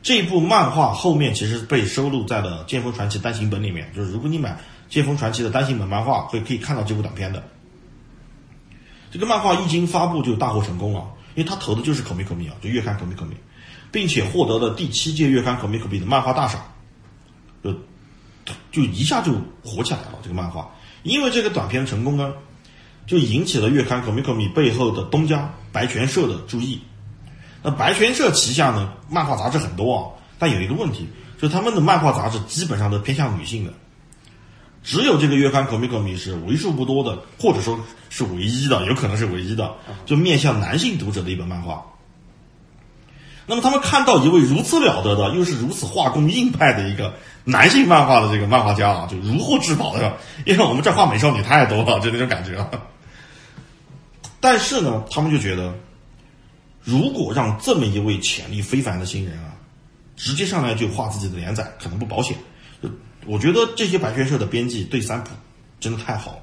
[0.00, 4.52] 这部漫画后面其实被收录在了《剑锋传奇》单行本里面，就是如果你买
[4.88, 7.42] 《剑锋传奇》的单行本漫画，会可以看到这部短片的。
[9.10, 13.34] 这个漫画一经发布就大获成功啊，因为他投的就是可米可米啊，就月刊可米可米，
[13.90, 16.62] 并且获得了第七届月刊可米可米的漫画大赏，
[17.64, 17.74] 就
[18.70, 19.32] 就一下就
[19.64, 20.18] 火起来了。
[20.22, 20.70] 这个漫画，
[21.02, 22.32] 因为这个短片成功呢，
[23.06, 26.80] 就引起了月刊可米可米背后的东家白泉社的注意。
[27.62, 30.02] 那白泉社旗下呢，漫画杂志很多啊，
[30.38, 31.08] 但有一个问题，
[31.40, 33.72] 就是他们的漫画杂志基本上都偏向女性的。
[34.84, 37.78] 只有这个月刊《可米可米》是为数不多的，或者说
[38.08, 39.74] 是唯一的，有可能是唯一的，
[40.06, 41.84] 就面向男性读者的一本漫画。
[43.46, 47.12] 那么他们看到一位如此了得的，又是如此画工硬派的一个
[47.44, 52.64] 男性漫画的这个漫画家啊，就如获至宝的，因为我们这画美少女太多了，就那种感觉。
[54.40, 55.74] 但是呢，他们就觉得，
[56.88, 59.52] 如果让这么一位潜力非凡的新人啊，
[60.16, 62.34] 直接上来就画自己的连载，可能不保险。
[63.26, 65.32] 我觉得这些白泉社的编辑对三浦
[65.78, 66.38] 真的太好了，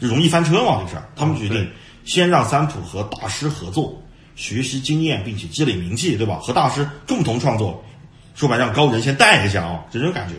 [0.00, 1.08] 容易翻车嘛这事儿。
[1.14, 1.70] 他们决定
[2.04, 4.02] 先让三浦和大师合作，
[4.34, 6.40] 学习经验，并且积累名气，对吧？
[6.42, 7.84] 和大师共同创作，
[8.34, 10.34] 说白让高人先带一下啊，这种感觉。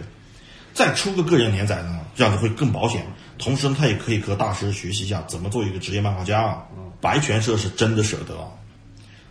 [0.74, 3.08] 再出个个人连载呢，这样子会更保险。
[3.38, 6.64] 同时呢，他也可以和大师学习一下怎么做一个职业漫画家啊。
[7.00, 8.36] 白泉社是真的舍得，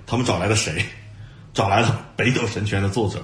[0.06, 0.84] 他们找来了谁？
[1.52, 3.22] 找来了北斗神拳的作者。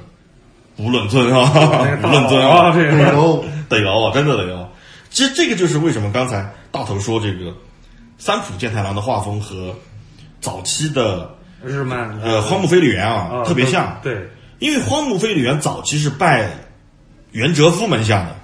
[0.77, 1.51] 吴论尊啊，
[2.03, 4.69] 吴论尊啊，这个 得有得有啊，真的得有。
[5.11, 7.53] 其实这个就是为什么刚才大头说这个
[8.19, 9.75] 三浦健太郎的画风和
[10.41, 13.99] 早期的日漫呃荒木飞吕彦啊特别像。
[14.03, 16.51] 对，因为荒木飞吕彦早期是拜
[17.33, 18.37] 袁哲夫门下的，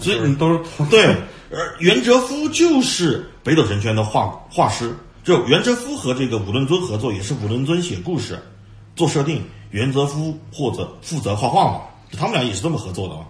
[0.00, 0.60] 所以你都是
[0.90, 1.16] 对。
[1.54, 8.42] 而袁哲夫就是北斗神拳的画画师，就袁哲夫和这个武论尊合作，也是武论尊写故事、
[8.96, 9.42] 做设定。
[9.70, 11.80] 袁哲夫或者负责画画嘛，
[12.12, 13.24] 他们俩也是这么合作的啊。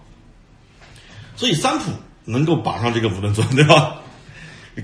[1.37, 1.93] 所以三浦
[2.25, 3.97] 能够把上这个五伦尊，对吧？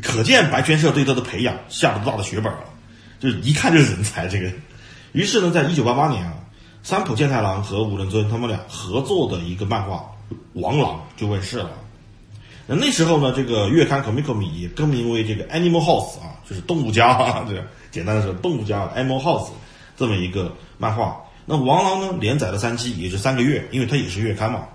[0.02, 2.60] 可见白泉社对他的培养下了多大的血本啊！
[3.18, 4.28] 就一看就是人才。
[4.28, 4.52] 这个，
[5.12, 6.34] 于是呢，在一九八八年啊，
[6.82, 9.96] 三浦健太郎和五伦尊他们俩合作的一个漫画
[10.52, 11.70] 《王朗》就问世了。
[12.70, 19.46] 那那时候呢，这个月刊《可米可米》也更名为这个《Animal House》啊，就是动物家啊，这简单的说，动物家《Animal House》
[19.96, 21.18] 这么一个漫画。
[21.46, 22.18] 那王狼呢？
[22.20, 24.68] 连载了三期，也是三个月，因为它也是月刊嘛。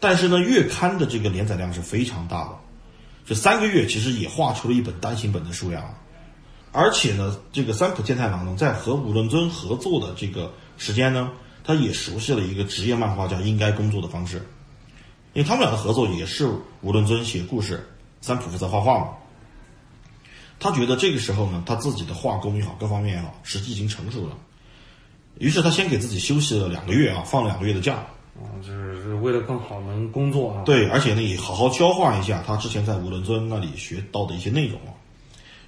[0.00, 2.50] 但是呢，月刊的这个连载量是非常大的，
[3.26, 5.94] 这三个月其实也画出了一本单行本的数量。
[6.72, 11.30] 而且呢，这个三浦健太郎呢，在和武论尊合作的这个时间呢，
[11.62, 14.48] 他也熟悉了一个职业漫画家应该工作的方式，
[15.34, 16.48] 因为他们俩的合作也是
[16.82, 17.88] 武论尊写故事，
[18.20, 19.08] 三浦负责画画嘛。
[20.60, 24.36] 他觉得这个时候呢，他自己的画工也好，各方面也好，实际已经成熟了。
[25.38, 27.94] 于是他先给自己休息了两个月啊，放了两个月的假，
[28.36, 30.62] 啊，就是为了更好能工作啊。
[30.64, 34.92] 对，而且呢也好好消化一下他之前在武伦尊那里学到的一些内容啊。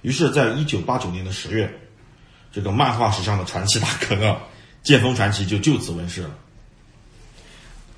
[0.03, 1.77] 于是，在一九八九年的十月，
[2.51, 4.37] 这个漫画史上的传奇大哥啊，
[4.87, 6.29] 《剑锋传奇》就就此问世了。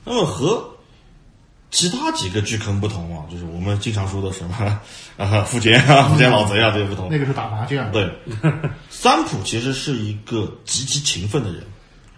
[0.05, 0.76] 那么和
[1.69, 4.79] 其他几个巨坑不同啊，就是我们经常说的什么
[5.17, 7.09] 啊，富坚啊， 富坚老贼啊这些不同。
[7.11, 7.91] 那个是打麻将。
[7.91, 8.09] 对，
[8.89, 11.63] 三浦其实是一个极其勤奋的人，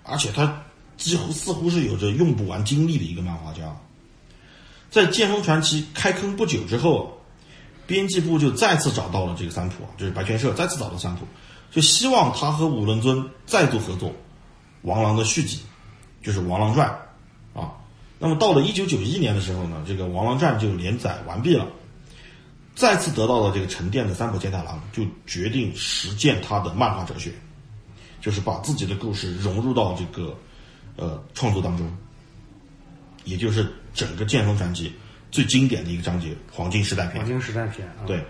[0.04, 0.62] 而且他
[0.98, 3.76] 几乎似乎是有着用不完精力的一个漫画家。
[4.92, 7.20] 在《剑锋传奇》开坑不久之后，
[7.88, 11.28] 编辑部就再次找到了这个三浦啊，就是白泉社再次找到三浦，
[11.72, 14.10] 就希望他和武论尊再度合作
[14.84, 15.60] 《王狼》的续集，
[16.22, 16.98] 就是《王狼传》啊。
[18.20, 21.66] 那么到了一九九一年的时候呢，这个《王狼传》就连载完毕了。
[22.76, 27.32] 再次得到了这个沉淀的三浦健太郎就决定实践他的漫画哲学，
[28.22, 30.38] 就是把自己的故事融入到这个
[30.96, 31.92] 呃创作当中，
[33.26, 34.94] 也就是整个剑锋传奇
[35.30, 37.18] 最经典的一个章节——黄金时代篇。
[37.18, 38.24] 黄金时代篇，对，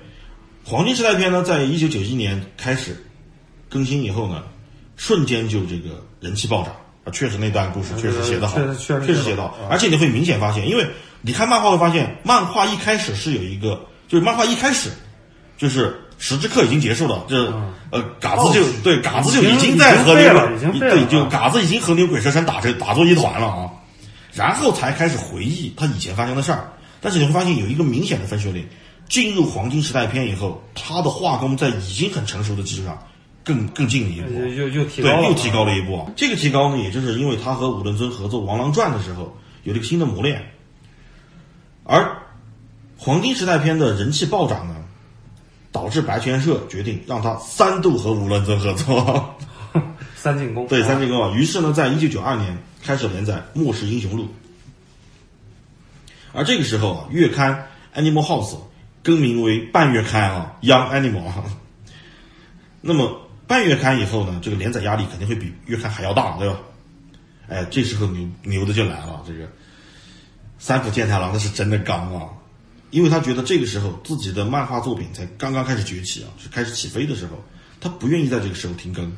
[0.64, 3.06] 黄金时代篇呢，在一九九一年开始
[3.70, 4.46] 更新以后呢，
[4.98, 6.82] 瞬间就这个人气暴涨啊！
[7.12, 10.88] 确实那段故事确实写得好，确实写得好，而且你会明显发现，因为
[11.22, 13.86] 你看漫画会发现，漫画一开始是有一个。
[14.08, 14.90] 就是漫画一开始，
[15.56, 17.46] 就是十之课已经结束了，这
[17.92, 23.70] 呃嘎子就对嘎子就已经在和那个对就嘎子已经和那个鬼蛇神打成打作一团了啊，
[24.34, 26.74] 然后才开始回忆他以前发生的事儿。
[27.00, 28.68] 但是你会发现有一个明显的分水岭，
[29.08, 32.98] 进入黄金时代篇以后，他的画工在已经很成熟的基础上
[33.50, 36.08] 更更进了一步，又又提高又提高了一步。
[36.16, 40.54] 这个提高呢，也就是因为他和武伦尊合作《王狼传》的时候有了一个新的磨练，
[41.84, 42.16] 而。
[43.02, 44.76] 黄金时代片的人气暴涨呢，
[45.72, 49.36] 导致白泉社决定让他三度和武论尊合作，
[50.18, 50.68] 三进攻。
[50.68, 51.32] 对，三进攻啊！
[51.34, 54.24] 于是呢，在一九九二年开始连载《末世英雄录》，
[56.34, 58.56] 而这个时候啊，月刊《Animal House》
[59.02, 61.24] 更名为半月刊啊，《Young Animal》。
[62.82, 66.56] 那么半月刊以后呢，这个连载压力肯定会比月刊还要大，对吧？
[67.48, 69.40] 哎，这时候牛牛的就来了，这个
[70.60, 72.30] 三浦健太郎那是真的刚啊！
[72.92, 77.44] 因为他觉得这个时候自己的漫画作品才刚刚开始崛起啊，是开始起飞的时候，
[77.82, 79.12] 他不愿意在这个时候停更，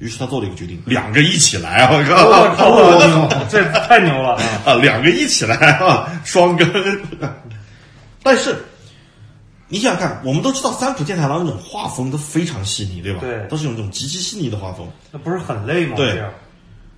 [0.00, 1.88] 于是他做了一个决定，两个一起来啊！
[1.96, 4.34] 我靠，这太牛了
[4.66, 4.74] 啊！
[4.74, 6.70] 两个一起来啊，双更。
[8.22, 8.54] 但是
[9.68, 13.20] 你想想看，我们都知道三浦健太郎那种画风都非常细腻，对吧？
[13.20, 14.86] 对，都是用这种极其细腻的画风。
[15.12, 15.94] 那不是很累吗？
[15.96, 16.22] 对，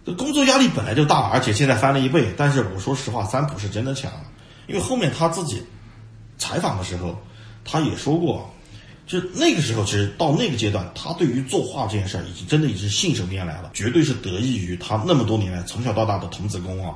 [0.07, 2.33] 这工作压力本来就大，而且现在翻了一倍。
[2.37, 4.11] 但是我说实话，三浦是真的强，
[4.67, 5.63] 因为后面他自己。
[6.43, 7.15] 采访的时候，
[7.67, 8.51] 他也说过，
[9.07, 16.95] 就那个时候，其实到那个阶段，他对于作画这件事儿，已经真的已经信手拈来了，绝对是得益于他那么多年来从小到大的童子功啊，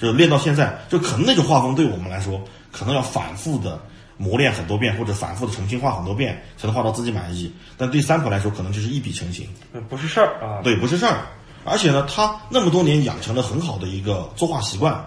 [0.00, 2.40] 就练到现在，就可能那种画风对我们来说，
[2.70, 3.82] 可能要反复的
[4.18, 7.50] 磨练很多遍，或者反复的重新画很多遍，才能画到自己满意。
[7.76, 9.48] 但对三浦来说，可能就是一笔成型，
[9.88, 10.60] 不是事儿啊。
[10.62, 11.18] 对，不是事儿。
[11.64, 15.06] 而且呢，他那么多年养成了很好的一个作画习惯，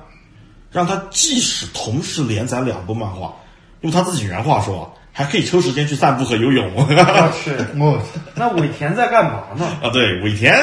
[0.72, 3.34] 让他即使同时连载两部漫画。
[3.82, 6.88] 用他自己原话说，还可以抽时间去散步和游泳。
[7.34, 7.58] 是，
[8.36, 9.66] 那尾田在干嘛呢？
[9.82, 10.56] 啊，对，尾田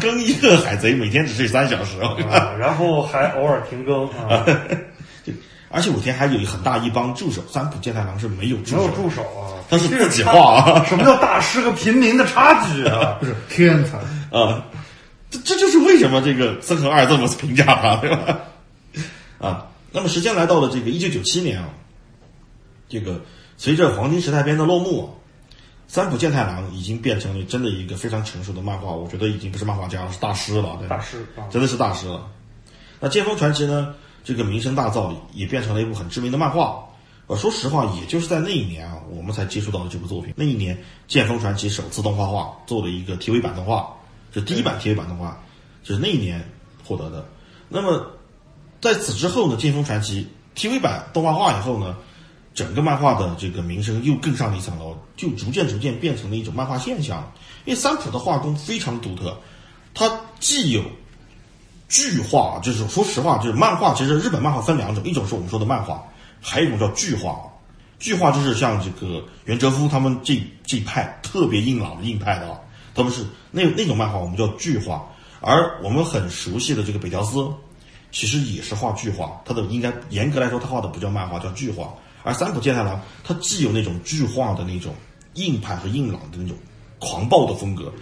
[0.00, 1.96] 更一个海贼，每天只睡三小时，
[2.58, 4.44] 然后还偶尔停更啊。
[5.70, 10.84] 而且武田还有很大一帮助手，三浦健太郎是没有助手，没有助手啊，他是自己画啊。
[10.84, 13.16] 什么叫大师和平民的差距啊？
[13.20, 13.98] 不是天才
[14.36, 14.64] 啊！
[15.30, 18.38] 这这就是为什么这个森和二这么评价他，对吧？
[19.38, 21.68] 啊，那么时间来到了这个一九九七年啊。
[22.88, 23.20] 这个
[23.58, 25.08] 随着黄金时代篇的落幕，啊
[25.86, 30.78] 三浦健太郎已经变成了真的一个非常成熟的漫画，我觉得已经不是漫画家了，是大师了。
[30.88, 32.26] 大师啊，真的是大师了。
[33.00, 33.94] 那剑锋传奇呢？
[34.24, 36.84] 这个名声大噪，也变成了一部很知名的漫画。
[37.26, 40.32] 呃，说实话，也就是在那一年啊，我们才接触到了这部作品。
[40.36, 43.94] 那一年，剑锋传奇首次动画化，做了一个 TV 版动画，
[44.32, 45.40] 是第一版 TV 版动画，
[45.82, 46.42] 就是那一年
[46.84, 47.28] 获得的。
[47.68, 48.10] 那么
[48.80, 51.96] 在此之后呢，剑锋传奇 TV 版动画化以后呢？
[52.54, 57.32] 整个漫画的这个名声又更上了一层楼，就逐渐逐渐变成了一种漫画现象。
[57.64, 59.38] 因为三浦的画工非常独特，
[59.94, 60.82] 他既有
[61.88, 63.94] 巨画，就是说实话，就是漫画。
[63.94, 66.02] 其实日本漫画分两种，一种是我们说的漫画，
[66.40, 67.40] 还有一种叫巨画。
[67.98, 72.60] 巨画就是像这个袁哲夫他们这这一派特别硬朗的硬派的，
[72.94, 75.04] 他们是那那种漫画，我们叫巨画。
[75.40, 77.48] 而我们很熟悉的这个北条司，
[78.12, 81.92] 其实也是画巨画，他的应该严格来说，他画的不叫漫画，叫巨画。
[82.22, 84.94] 而三浦健太郎，他既有那种巨画的那种
[85.34, 86.56] 硬派和硬朗的那种
[86.98, 87.92] 狂暴的风格，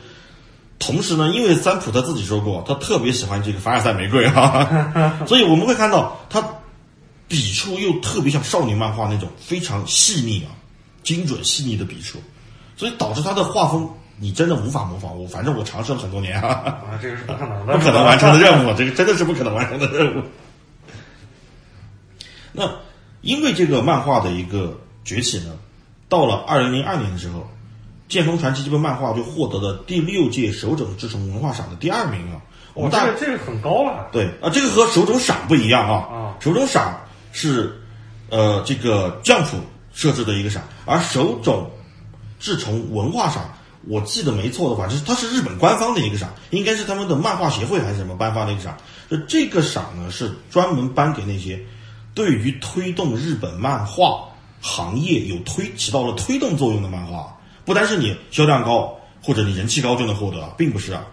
[0.78, 6.42] 同时呢，因为三浦他自己说过，他特别喜欢这个凡尔赛玫瑰啊， 所以我们会看到他
[7.28, 10.52] 笔触又特别像少女漫画那种非常细腻啊、
[11.02, 12.18] 精准细腻的笔触，
[12.76, 15.18] 所以导致他的画风你真的无法模仿。
[15.18, 20.22] 我反正我尝试了很多年啊，这个是不可能的，不可能完成的任务，这个真的是不可能完成的任务。
[22.52, 22.70] 那。
[23.22, 25.56] 因为这个漫画的一个崛起呢，
[26.08, 27.44] 到了二零零二年的时候，
[28.08, 32.40] 剑锋传奇》这部漫画就获得了第六届手冢治虫文化赏的第二名啊。
[32.74, 34.08] 我们大这个这个很高了。
[34.12, 35.94] 对啊，这个和手冢赏不一样啊。
[36.14, 37.00] 啊手冢赏
[37.32, 37.80] 是
[38.28, 39.56] 呃这个降普
[39.92, 41.70] 设置的一个赏，而手冢
[42.38, 43.42] 治虫文化赏，
[43.88, 48.76] 我记得没错的话，就是它是日本官方的一个赏，应该是他们的漫画协会还是什么颁发的一个赏。
[49.10, 51.58] 就这个赏呢，是专门颁给那些
[52.14, 54.24] 对于推动日本漫画
[54.60, 57.35] 行业有推起到了推动作用的漫画，
[57.66, 61.04] 不单是你销量高或者你人气高就能获得，并不是啊。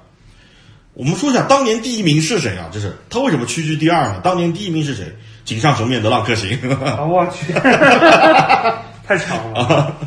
[0.94, 2.70] 我们说一下当年第一名是谁啊？
[2.72, 4.22] 就是他为什么屈居第二呢？
[4.24, 5.12] 当年第一名是谁？
[5.44, 6.58] 井上雄彦的浪客行。
[6.86, 7.52] 啊，我去，
[9.04, 9.98] 太强了。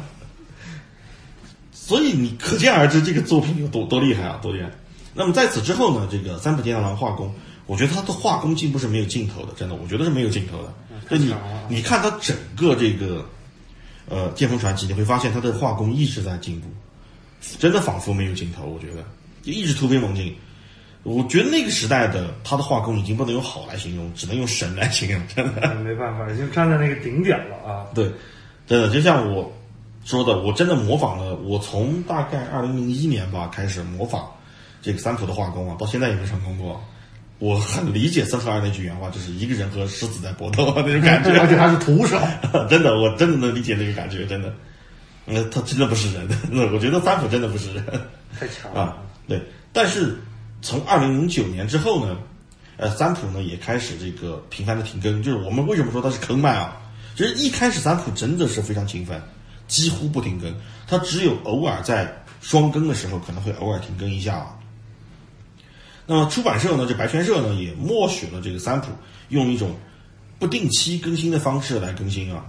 [1.72, 4.70] 所以你可见而知这个作品有多多厉害啊，多厉害。
[5.12, 7.34] 那么在此之后呢，这个三浦健太郎画工，
[7.66, 10.72] 我觉得他的画工进步是没有尽头的，真的，我觉得是没有尽头的。
[11.10, 11.34] 就你
[11.68, 13.24] 你看他整个这个
[14.08, 16.68] 呃《剑锋传奇》，你会发现他的画工一直在进步，
[17.58, 18.66] 真的仿佛没有尽头。
[18.66, 19.04] 我觉得
[19.42, 20.34] 就一直突飞猛进。
[21.02, 25.74] 我觉得那个时代的他的画工已经不能用好来形容，只能用神来形容，真的。
[25.76, 27.86] 没办法，已经站在那个顶点了啊。
[27.94, 28.10] 对，
[28.66, 29.52] 真的就像我
[30.04, 31.36] 说的，我真的模仿了。
[31.36, 34.28] 我从大概二零零一年吧开始模仿
[34.82, 36.84] 这个三浦的画工啊，到现在也没成功过。
[37.38, 42.18] 我很理解三十二那句原话，就是一个人和狮子在搏斗那种感觉， 而且还是徒手。
[42.70, 44.52] 真的，我真的能理解那个感觉，真的。
[45.26, 47.84] 那他真的不是人， 那我觉得三浦真的不是人
[48.38, 48.96] 太强了啊。
[49.28, 50.16] 对，但是
[50.62, 52.16] 从二零零九年之后呢，
[52.76, 55.22] 呃，三浦呢也开始这个频繁的停更。
[55.22, 56.76] 就是我们为什么说他是坑漫啊？
[57.16, 59.20] 就是一开始三浦真的是非常勤奋，
[59.66, 60.54] 几乎不停更，
[60.86, 62.10] 他只有偶尔在
[62.40, 64.55] 双更的时候可能会偶尔停更一下啊。
[66.06, 68.88] 那么出版社呢，这白泉社呢也默许了这个三浦
[69.28, 69.74] 用一种
[70.38, 72.44] 不定期更新的方式来更新啊。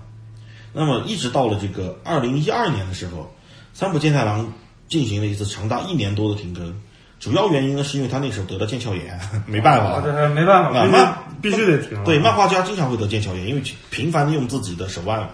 [0.74, 3.34] 那么一直到了这个二零一二年的时候，
[3.74, 4.54] 三浦健太郎
[4.88, 6.80] 进行了一次长达一年多的停更，
[7.20, 12.04] 主要原因呢是因为他那时候得了腱鞘炎， 没办法，啊这没办法，必必须得停。
[12.04, 15.28] 对，漫画家经常会得腱鞘炎，因为频繁的用自己的手腕。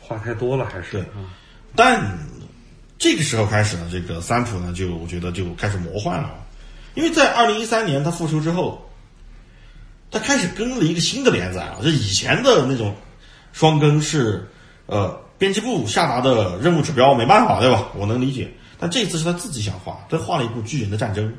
[0.00, 1.24] 画太多了，还是对嗯
[1.74, 2.18] 但
[2.98, 6.30] 这个时候开始呢，这个三浦呢就我觉得就开始魔幻了，
[6.94, 8.88] 因为在二零一三年他复出之后，
[10.10, 12.94] 他开始更了一个新的连载啊，就以前的那种
[13.52, 14.48] 双更是
[14.86, 17.88] 呃编辑部下达的任务指标，没办法对吧？
[17.96, 18.50] 我能理解。
[18.78, 21.32] 但这一次是他自己想画，他画了一部巨人的战争。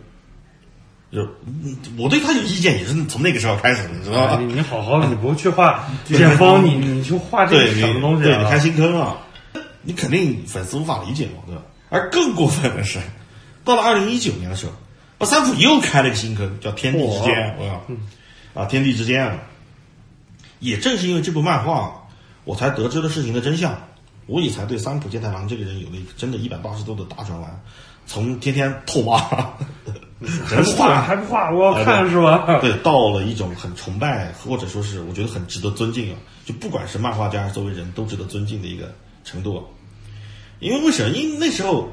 [1.12, 4.38] 就嗯我对他有意见也是从那个时候开始的，你知道吧？
[4.40, 8.36] 你你好好的，你不去画剑锋， 你你去画这什么东西啊？
[8.36, 9.18] 对你开新坑啊，
[9.84, 11.62] 你肯定粉丝无法理解嘛，对吧？
[11.90, 13.00] 而更过分的是，
[13.64, 14.74] 到了二零一九年的时候，
[15.18, 17.66] 啊，三浦又开了一个新坑，叫《天地之间》，我
[18.60, 19.26] 啊，《天地之间》。
[20.60, 22.08] 也正是因为这部漫画，
[22.44, 23.78] 我才得知了事情的真相，
[24.26, 27.62] 我也才对三浦健太郎这个人有了一个真的一百八十度的大转弯，
[28.08, 29.18] 从天天痛骂，
[30.46, 32.60] 还不画还不画，我要看是吧？
[32.62, 38.92] 对，到了一种很崇拜，或者说是我觉得很值得尊敬啊，就不管是漫画家还是作为人都值得尊敬的一个
[39.24, 39.64] 程度啊。
[40.60, 41.16] 因为为什么？
[41.16, 41.90] 因为那时候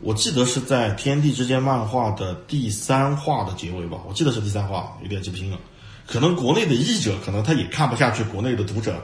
[0.00, 5.58] 我记得是在《天地之间》漫画的第三话的结尾吧，我记得是第三话，有点记不清了。
[6.06, 8.94] 可能国内的译者可能他也看不下去国内的读者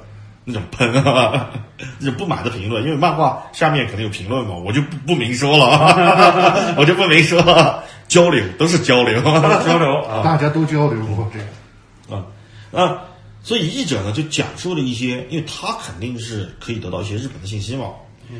[0.44, 1.50] 那种喷啊，
[1.98, 9.20] 那种不满的评论，因为漫画下面可能有评论嘛，我就不不明说了， 我就不明说了，交流都是交流。
[9.22, 12.16] 交流 啊，大家都交流过这个。
[12.16, 12.24] 啊
[12.72, 13.02] 啊，
[13.42, 17.86] 所以译者呢就讲述了一些，因为他肯定是可以得到一些日本的信息嘛，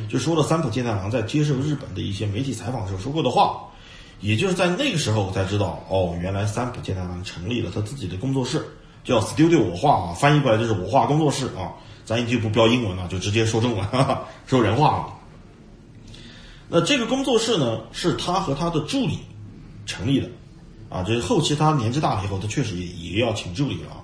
[0.08, 3.60] 就说了三浦健太郎在接受日本的一些媒体采访的时候说过的话，
[4.20, 8.64] 也就是在那个时候我才知道，哦，原来三浦健太郎成立了他自己的工作室，
[9.04, 11.72] 叫 Studio 我画啊，翻译过来就是我画工作室啊，
[12.04, 15.14] 咱也就不标英文了，就直接说中文，哈哈，说人话了。
[16.68, 19.18] 那这个工作室呢，是他和他的助理
[19.84, 20.28] 成立的，
[20.88, 23.96] 啊，就是后期他年纪大了以后，他确实也也要请助理了啊。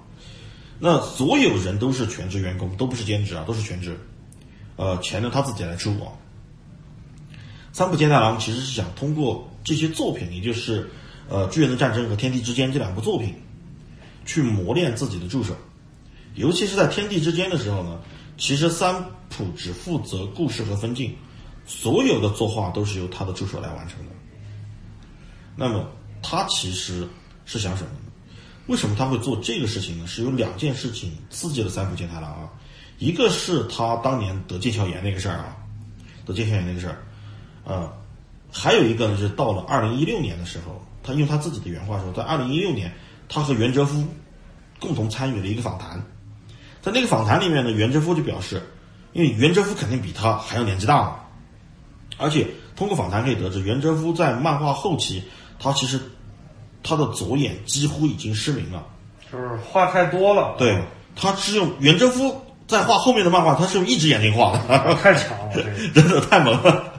[0.78, 3.98] 那所有人都是全职员工，都不是兼职啊，都是全职。
[4.78, 6.14] 呃，钱呢他自己来出啊。
[7.72, 10.88] 三浦健太郎其实是想通过这些作品，也就是
[11.28, 13.34] 呃《巨人的战争》和《天地之间》这两部作品，
[14.24, 15.54] 去磨练自己的助手。
[16.36, 18.00] 尤其是在《天地之间》的时候呢，
[18.36, 21.12] 其实三浦只负责故事和分镜，
[21.66, 24.12] 所有的作画都是由他的助手来完成的。
[25.56, 25.84] 那么
[26.22, 27.06] 他其实
[27.44, 28.12] 是想什么呢？
[28.68, 30.06] 为什么他会做这个事情呢？
[30.06, 32.48] 是有两件事情刺激了三浦健太郎啊，
[32.98, 35.56] 一个是他当年得腱鞘炎那个事儿啊，
[36.26, 36.98] 得腱鞘炎那个事儿，
[37.64, 37.92] 呃，
[38.52, 42.92] 还有一个呢，就是到了二零一六年的时候，他用他自己的原话说，在二零一六年，
[43.28, 44.04] 他和袁哲夫
[44.80, 46.02] 共同参与了一个访谈，
[46.82, 48.62] 在那个访谈里面呢，袁哲夫就表示，
[49.12, 51.20] 因为袁哲夫肯定比他还要年纪大嘛，
[52.16, 55.22] 而且通过访谈可以得知，袁哲夫在漫画后期，
[55.60, 56.00] 他其实
[56.82, 58.84] 他的左眼几乎已经失明了，
[59.30, 60.56] 就是话太多了。
[60.58, 60.82] 对
[61.14, 65.52] 他是用袁哲夫在画后面的漫画，他是用一只眼睛画的， 太强了，
[65.94, 66.92] 真的太猛了，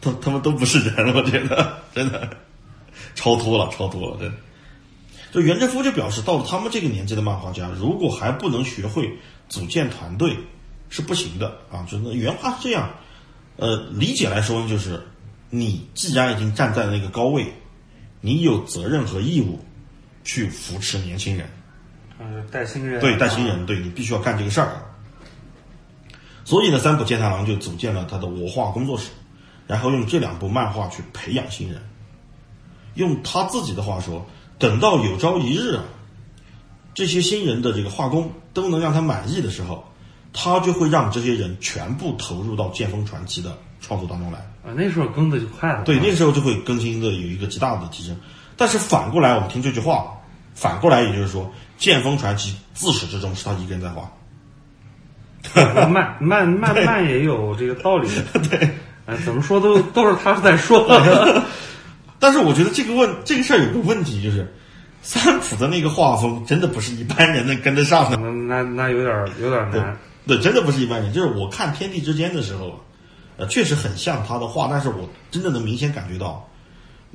[0.00, 1.78] 他他们都不是人，我觉得。
[1.94, 2.28] 真的。
[3.14, 4.36] 超脱了，超脱了，真的。
[5.32, 9.10] 就袁振夫就表示，到了他们这个年纪的漫画家，如果还不能学会
[9.48, 10.36] 组建团队，
[10.90, 11.48] 是不行的。
[11.72, 11.84] 啊！
[11.90, 12.90] 就那原话是这样，
[13.56, 15.02] 呃，理解来说就是，
[15.48, 17.46] 你既然已经站在那个高位，
[18.20, 19.58] 你有责任和义务
[20.24, 21.48] 去扶持年轻人，
[22.20, 24.82] 嗯，带新人，对，带新人，对你必须要干这个事儿。
[26.46, 29.08] 所以呢，三浦健太郎就组建了他的我画工作室，
[29.66, 31.82] 然后用这两部漫画去培养新人。
[32.94, 34.24] 用他自己的话说，
[34.56, 35.82] 等到有朝一日啊，
[36.94, 39.84] 这些新人的这个画工都能让他满意的时候，
[40.32, 44.38] 他就会让这些人全部投入到《剑锋传奇》的创作当中来。
[44.64, 45.82] 啊，那时候更的就快了。
[45.82, 48.16] 对，那个时候就会更新的有一个极大的提升。
[48.56, 50.16] 但是反过来，我们听这句话，
[50.54, 51.42] 反过来也就是说，
[51.76, 54.08] 《剑锋传奇》自始至终是他一个人在画。
[55.88, 58.08] 慢慢慢慢也有这个道理。
[58.50, 58.68] 对，
[59.06, 60.86] 哎，怎么说都都是他在说。
[62.18, 64.50] 但是我觉得这个问这个事儿有个问题，就是
[65.02, 68.16] 三浦的那个画风真的不是一般人能跟得上的。
[68.16, 69.96] 那那那有点有点难。
[70.26, 71.12] 对，真的不是一般人。
[71.12, 72.80] 就是我看《天地之间》的时候，
[73.36, 76.48] 呃，确实很像他的画，但是我真的能明显感觉到，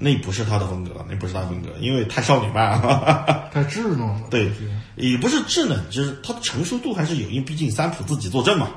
[0.04, 4.22] 那不是他的风格，那不是他的风格，因为太少女漫了， 太稚嫩了。
[4.32, 4.52] 对，
[4.96, 8.72] 也不是稚嫩，就是他的成熟度还是有，因为毕竟三浦自己作证嘛。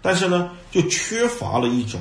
[0.00, 2.00] 但是呢，就缺乏了一种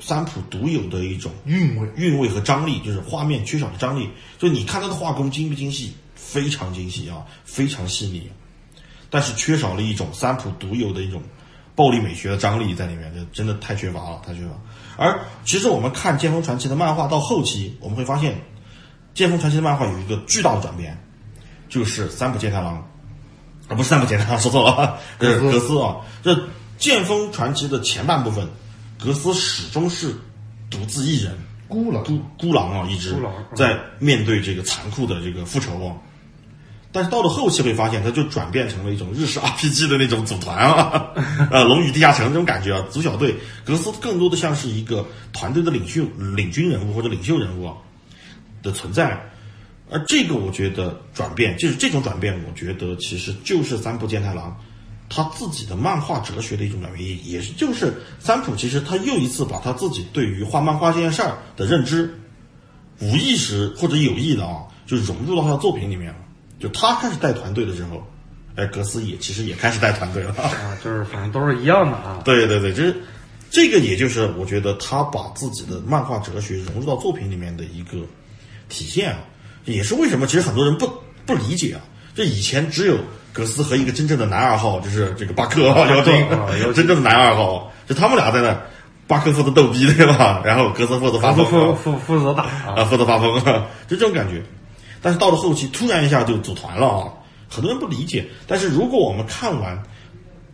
[0.00, 4.08] 三浦独有的一种韵味、韵味和张力，就是画面缺少了张力。
[4.38, 8.30] 就你看他的画工精不精细，非常精细啊，非常细腻，
[9.10, 11.22] 但是缺少了一种三浦独有的一种
[11.78, 14.50] 暴力美学的张力在里面，就真的太缺乏了，太缺乏。
[14.96, 18.32] 而其实我们看《剑锋传奇》的漫画到后期，我们会发现，
[19.14, 20.98] 《剑锋传奇》的漫画有一个巨大的转变，
[21.68, 22.84] 就是三浦健太郎，
[23.68, 25.98] 啊，不是三浦健太郎，说错了，是格斯啊。
[26.20, 26.34] 这
[26.78, 28.48] 《剑锋传奇》的前半部分，
[28.98, 30.12] 格斯始终是
[30.68, 33.14] 独自一人，孤狼，孤孤狼啊，一只
[33.54, 35.94] 在面对这个残酷的这个复仇啊。
[36.90, 41.10] 但是到了后期会发现，它就转变成了一种日式 RPG 的那种组团啊，
[41.52, 43.34] 呃，龙与地下城这种感觉啊，组小队。
[43.64, 46.02] 格斯更多的像是一个团队的领袖、
[46.34, 47.74] 领军人物或者领袖人物啊
[48.62, 49.22] 的存在。
[49.90, 54.58] 而这个我觉得转变，就是这种转变，我觉得其实就是三浦健太郎
[55.10, 62.18] 他自己的漫画哲学的一种转变，也也是就是三浦其实他又一次把他自己对于画漫画这件事儿的认知，
[63.00, 66.18] 无意识或者有意的啊，就融入到他的作品里面了。
[66.58, 68.02] 就他开始带团队的时候，
[68.56, 72.20] 哎，格斯也其实也开始带团队了啊，就是反正都是一样的啊。
[72.24, 72.94] 对对对，就是
[73.50, 77.98] 这个，也就是我觉得他把自己的漫画哲学融入到作品里面的一个
[78.68, 79.18] 体现啊，
[79.64, 80.92] 也是为什么其实很多人不
[81.24, 81.80] 不理解啊。
[82.14, 82.98] 就以前只有
[83.32, 86.12] 格斯和一个真正的男二号，就是这个巴克啊妖精，
[86.74, 88.60] 真正的男二号，就他们俩在那，
[89.06, 90.42] 巴克负责逗逼对吧？
[90.44, 92.42] 然后格斯负责发疯，负负负责打
[92.74, 93.40] 啊，负责发疯，
[93.86, 94.42] 就这种感觉。
[95.00, 97.08] 但是到了后期，突然一下就组团了啊！
[97.48, 98.26] 很多人不理解。
[98.46, 99.82] 但是如果我们看完，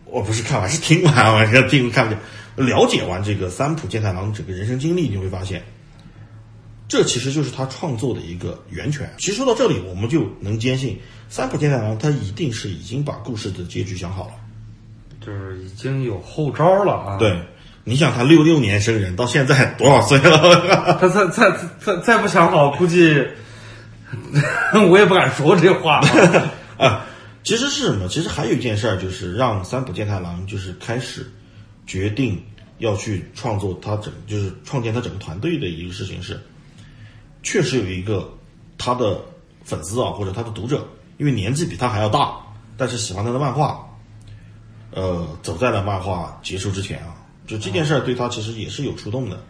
[0.05, 5.61] 我不是看完，是听完，我是听看不见了解完这个三浦健太郎整个人生经历，你会发现，
[6.87, 9.11] 这其实就是他创作的一个源泉。
[9.17, 14.33] 其实说到这里，我们就能坚信，三浦健太郎他一定是已经把故事的结局想好了，
[15.19, 17.17] 就是已经有后招了啊。
[17.17, 17.37] 对，
[17.83, 20.97] 你想他六六年生人，到现在多少岁了？
[21.01, 23.21] 他再再再再不想好，估计。
[24.89, 25.99] 我也不敢说这话
[26.77, 27.05] 啊，
[27.43, 28.07] 其实是什么？
[28.07, 31.31] 其实还有一件事儿，就是让三浦健太郎就是开始
[31.85, 32.43] 决定
[32.79, 36.39] 要去创作他整，就是创建他整个团队的一个事情是，
[37.43, 38.29] 确实有一个
[38.77, 39.21] 他的
[39.63, 40.85] 粉丝啊，或者他的读者，
[41.17, 42.35] 因为年纪比他还要大，
[42.75, 43.87] 但是喜欢他的漫画，
[44.91, 47.15] 呃，走在了漫画结束之前啊，
[47.47, 49.41] 就这件事儿对他其实也是有触动的，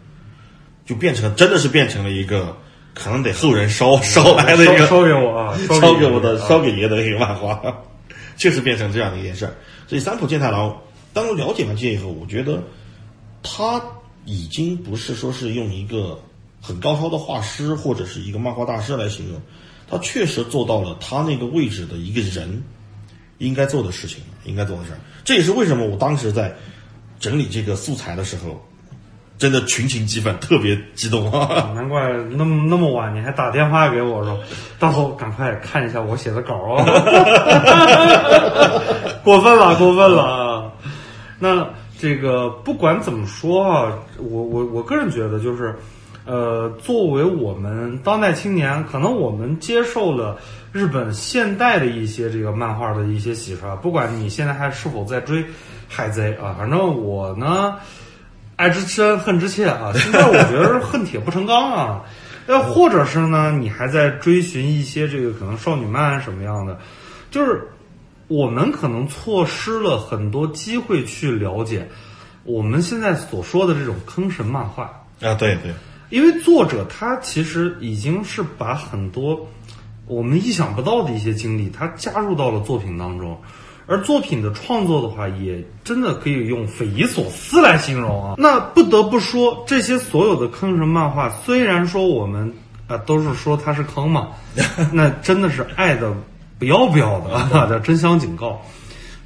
[0.84, 2.56] 就变成真的是变成了一个。
[2.98, 7.60] 可能得后人烧烧来的一个烧给我啊，烧给我的烧给爷的一个漫画，
[8.38, 9.54] 确实变成这样的一件事儿。
[9.86, 10.74] 所以三浦健太郎，
[11.12, 12.62] 当我了解完这以后，我觉得
[13.42, 13.78] 他
[14.24, 16.18] 已经不是说是用一个
[16.62, 19.38] 很高超的画师或者是一个漫画大师来形容，
[19.90, 22.62] 他确实做到了他那个位置的一个人
[23.36, 24.98] 应该做的事情，应该做的事儿。
[25.22, 26.50] 这也是为什么我当时在
[27.20, 28.58] 整理这个素材的时候。
[29.38, 31.70] 真的群情激奋，特别激动啊！
[31.74, 34.38] 难怪那么那么晚你还打电话给我说，
[34.78, 36.84] 大头赶快看一下我写的稿啊！
[39.22, 40.72] 过分了，过分了！
[41.38, 41.66] 那
[41.98, 45.74] 这这个不管怎么说啊，我我我个人觉得就是，
[46.24, 50.38] 呃，作为我们当代青年，可能我们接受了
[50.72, 55.44] 日本现代的一些这个漫画的一些洗刷，不管你现在还是否在追
[55.88, 57.74] 海贼啊，反正我呢，
[58.56, 62.04] 爱之深恨之切啊，现在我觉得是恨铁不成钢啊，
[62.46, 66.78] 呃，或者是呢，你还在追寻一些这个可能少女漫什么样的，
[67.30, 67.68] 就是。
[68.28, 71.88] 我们可能错失了很多机会去了解
[72.42, 74.86] 我们现在所说的这种坑神漫画。
[75.20, 75.72] 啊，对对，
[76.10, 79.48] 因为作者他其实已经是把很多
[80.08, 83.40] 我们意想不到的一些经历，他加入到了作品当中，
[83.86, 88.34] 而作品的创作的话，也真的可以用匪夷所思来形容啊。
[88.38, 92.52] 那不得不说，这些所有的坑神漫画，虽然说我们
[92.86, 94.28] 啊都是说它是坑嘛，
[94.92, 96.12] 那真的是爱的。
[96.58, 97.50] 不要不要的啊！
[97.68, 98.62] 叫真香警告，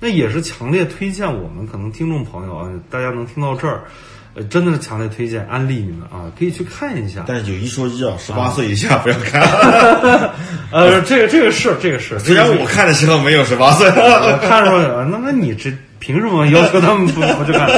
[0.00, 3.84] 那也是强烈推荐我们可能听众朋友啊，大家能听到这儿，
[4.40, 7.24] 呃，真的是强烈推荐安利你们啊，可以去看一下。
[7.26, 9.42] 但是有一说一啊，十八岁以下不要看。
[10.72, 15.04] 呃，这个这个是这个是，虽然我看的时候没有十八岁， 我看出来了。
[15.04, 17.68] 那那你这凭什么要求他们不 不去看？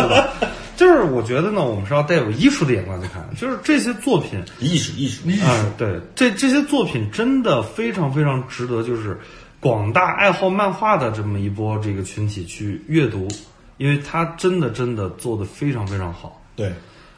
[0.76, 5.44] 就是我觉得呢，我们是要带有艺术的眼光去看，就是这些作品，艺术艺术艺术，
[5.76, 9.18] 对，这这些作品真的非常非常值得，就是。
[9.60, 13.28] 广大爱好漫画的这么一波这个群体去阅读，
[13.76, 16.41] 因为它真的真的做的非常非常好。
[16.54, 16.72] 对，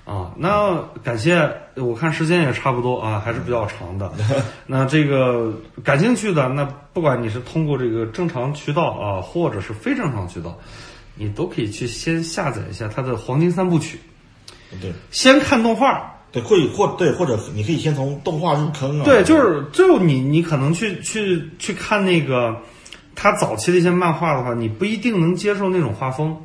[0.05, 4.13] 啊，那感谢，我看时间也差不多啊，还是比较长的。
[4.67, 10.59] 那这个感兴趣的，那不管你是通过这个正常渠道啊，或者是非正常渠道，
[11.17, 13.99] 你都可以去先下载一下他的黄金三部曲。
[14.81, 16.11] 对，先看动画。
[16.33, 19.05] 对，会或对，或者你可以先从动画入坑啊。
[19.05, 22.57] 对，就是就你你可能去去去看那个
[23.15, 26.37] 他早期的一些漫画的话，你不一定能接受那种画风，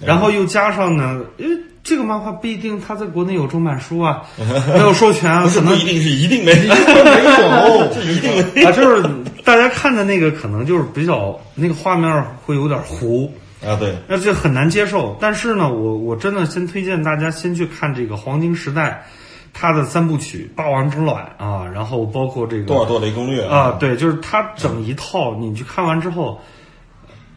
[0.00, 4.22] 然后又加上呢，因为这个漫画不一定它在国内有正版书啊，
[4.72, 9.02] 没有授权啊，可能一定是一定没一定没有 这一定没啊，就是
[9.44, 13.32] 大家看的那个可能就是比较那个画面会有点糊。
[13.64, 15.16] 啊，对，那就很难接受。
[15.20, 19.06] 但是呢，我我真的先推荐大家先去看这个黄金时代，
[19.52, 26.40] 他的三部曲《霸王之卵》啊，然后包括这个多尔多雷攻略啊，对，就是他整一套，你去看完之后，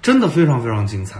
[0.01, 1.19] 真的非常非常精彩。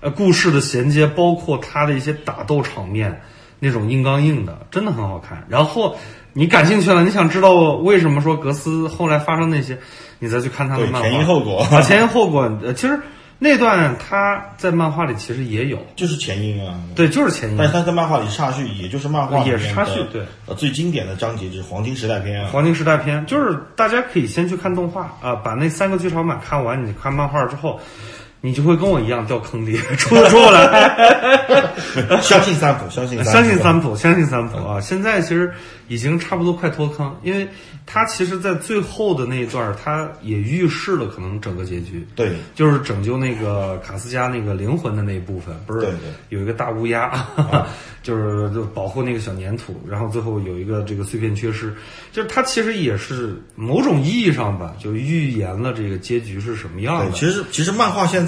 [0.00, 3.20] 呃，故事的衔接，包括他的一些打斗场面，
[3.58, 5.44] 那种硬刚硬的，真的很好看。
[5.48, 5.96] 然后
[6.32, 9.78] 你感兴趣了，你想知道为什么说格斯后来发生那些，
[10.18, 12.98] 你再去看他的漫画，前因后果啊，前因后果，呃，其实。
[13.40, 17.56] 那段他在漫画里其实也有，就是前因啊，对，就是前因。
[17.56, 22.50] 但是他在漫画里插叙，也就是漫画也是插叙，对，呃，最经典的章节就是黄金时代篇啊。
[22.50, 27.78] 黄金时代篇就是大家可以先去看动画啊，把那三个剧场版看完，你看漫画之后。
[28.40, 30.96] 你就会跟我一样掉坑里， 出不出来？
[32.22, 34.80] 相信三浦，相信相信三浦，相信三浦啊！
[34.80, 35.52] 现在其实
[35.88, 37.48] 已经差不多快脱坑，因为
[37.86, 42.06] 他其实，在最后的那一段，他也预示了可能整个结局。
[42.14, 45.88] 对，就是拯救那个卡斯加那个灵魂的那一部分，不是
[46.28, 47.26] 有一个大乌鸦。
[48.00, 51.74] 就是就保护那个小粘土，然后最后有一个这个碎片缺失，
[52.10, 57.10] 就是他其实也是某种意义上吧，就预言了这个结局是什么样的。
[57.12, 58.27] 其实其实漫画现在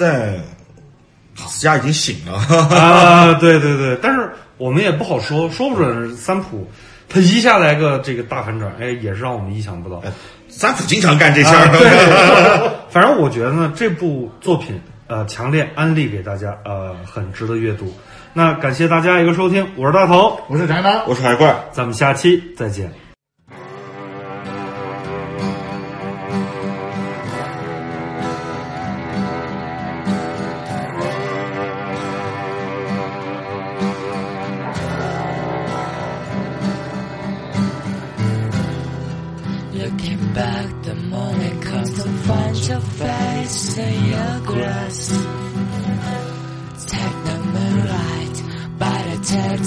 [1.37, 2.39] 卡斯加已经醒了
[2.77, 6.69] 啊，对对对，但是我们也不好说，说不准三浦
[7.09, 10.03] 他一下来个这个大反转，哎，也是让我们意想不到。
[10.49, 17.93] 三浦经常干这事儿，对， 反正我觉得呢，这部作品呃，强烈安利给大家，呃，很值得阅读。
[18.33, 23.10] 那感谢大家一个收听，我是大头，我是宅男，我是海怪，咱们下期再见。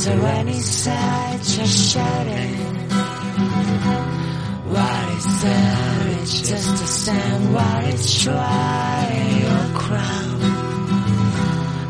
[0.03, 2.55] So when he said, just shouting,
[4.67, 7.53] what is courage just to stand
[7.85, 10.41] it's trying your crown?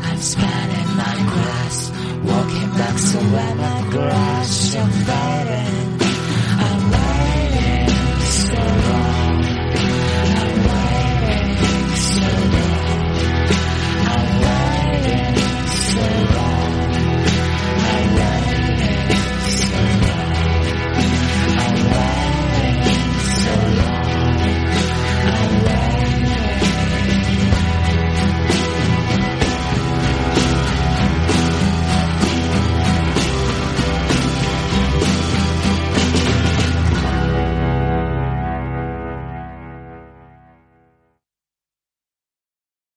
[0.06, 1.90] I'm spanning my grass,
[2.22, 5.93] walking back so when my grass are fading.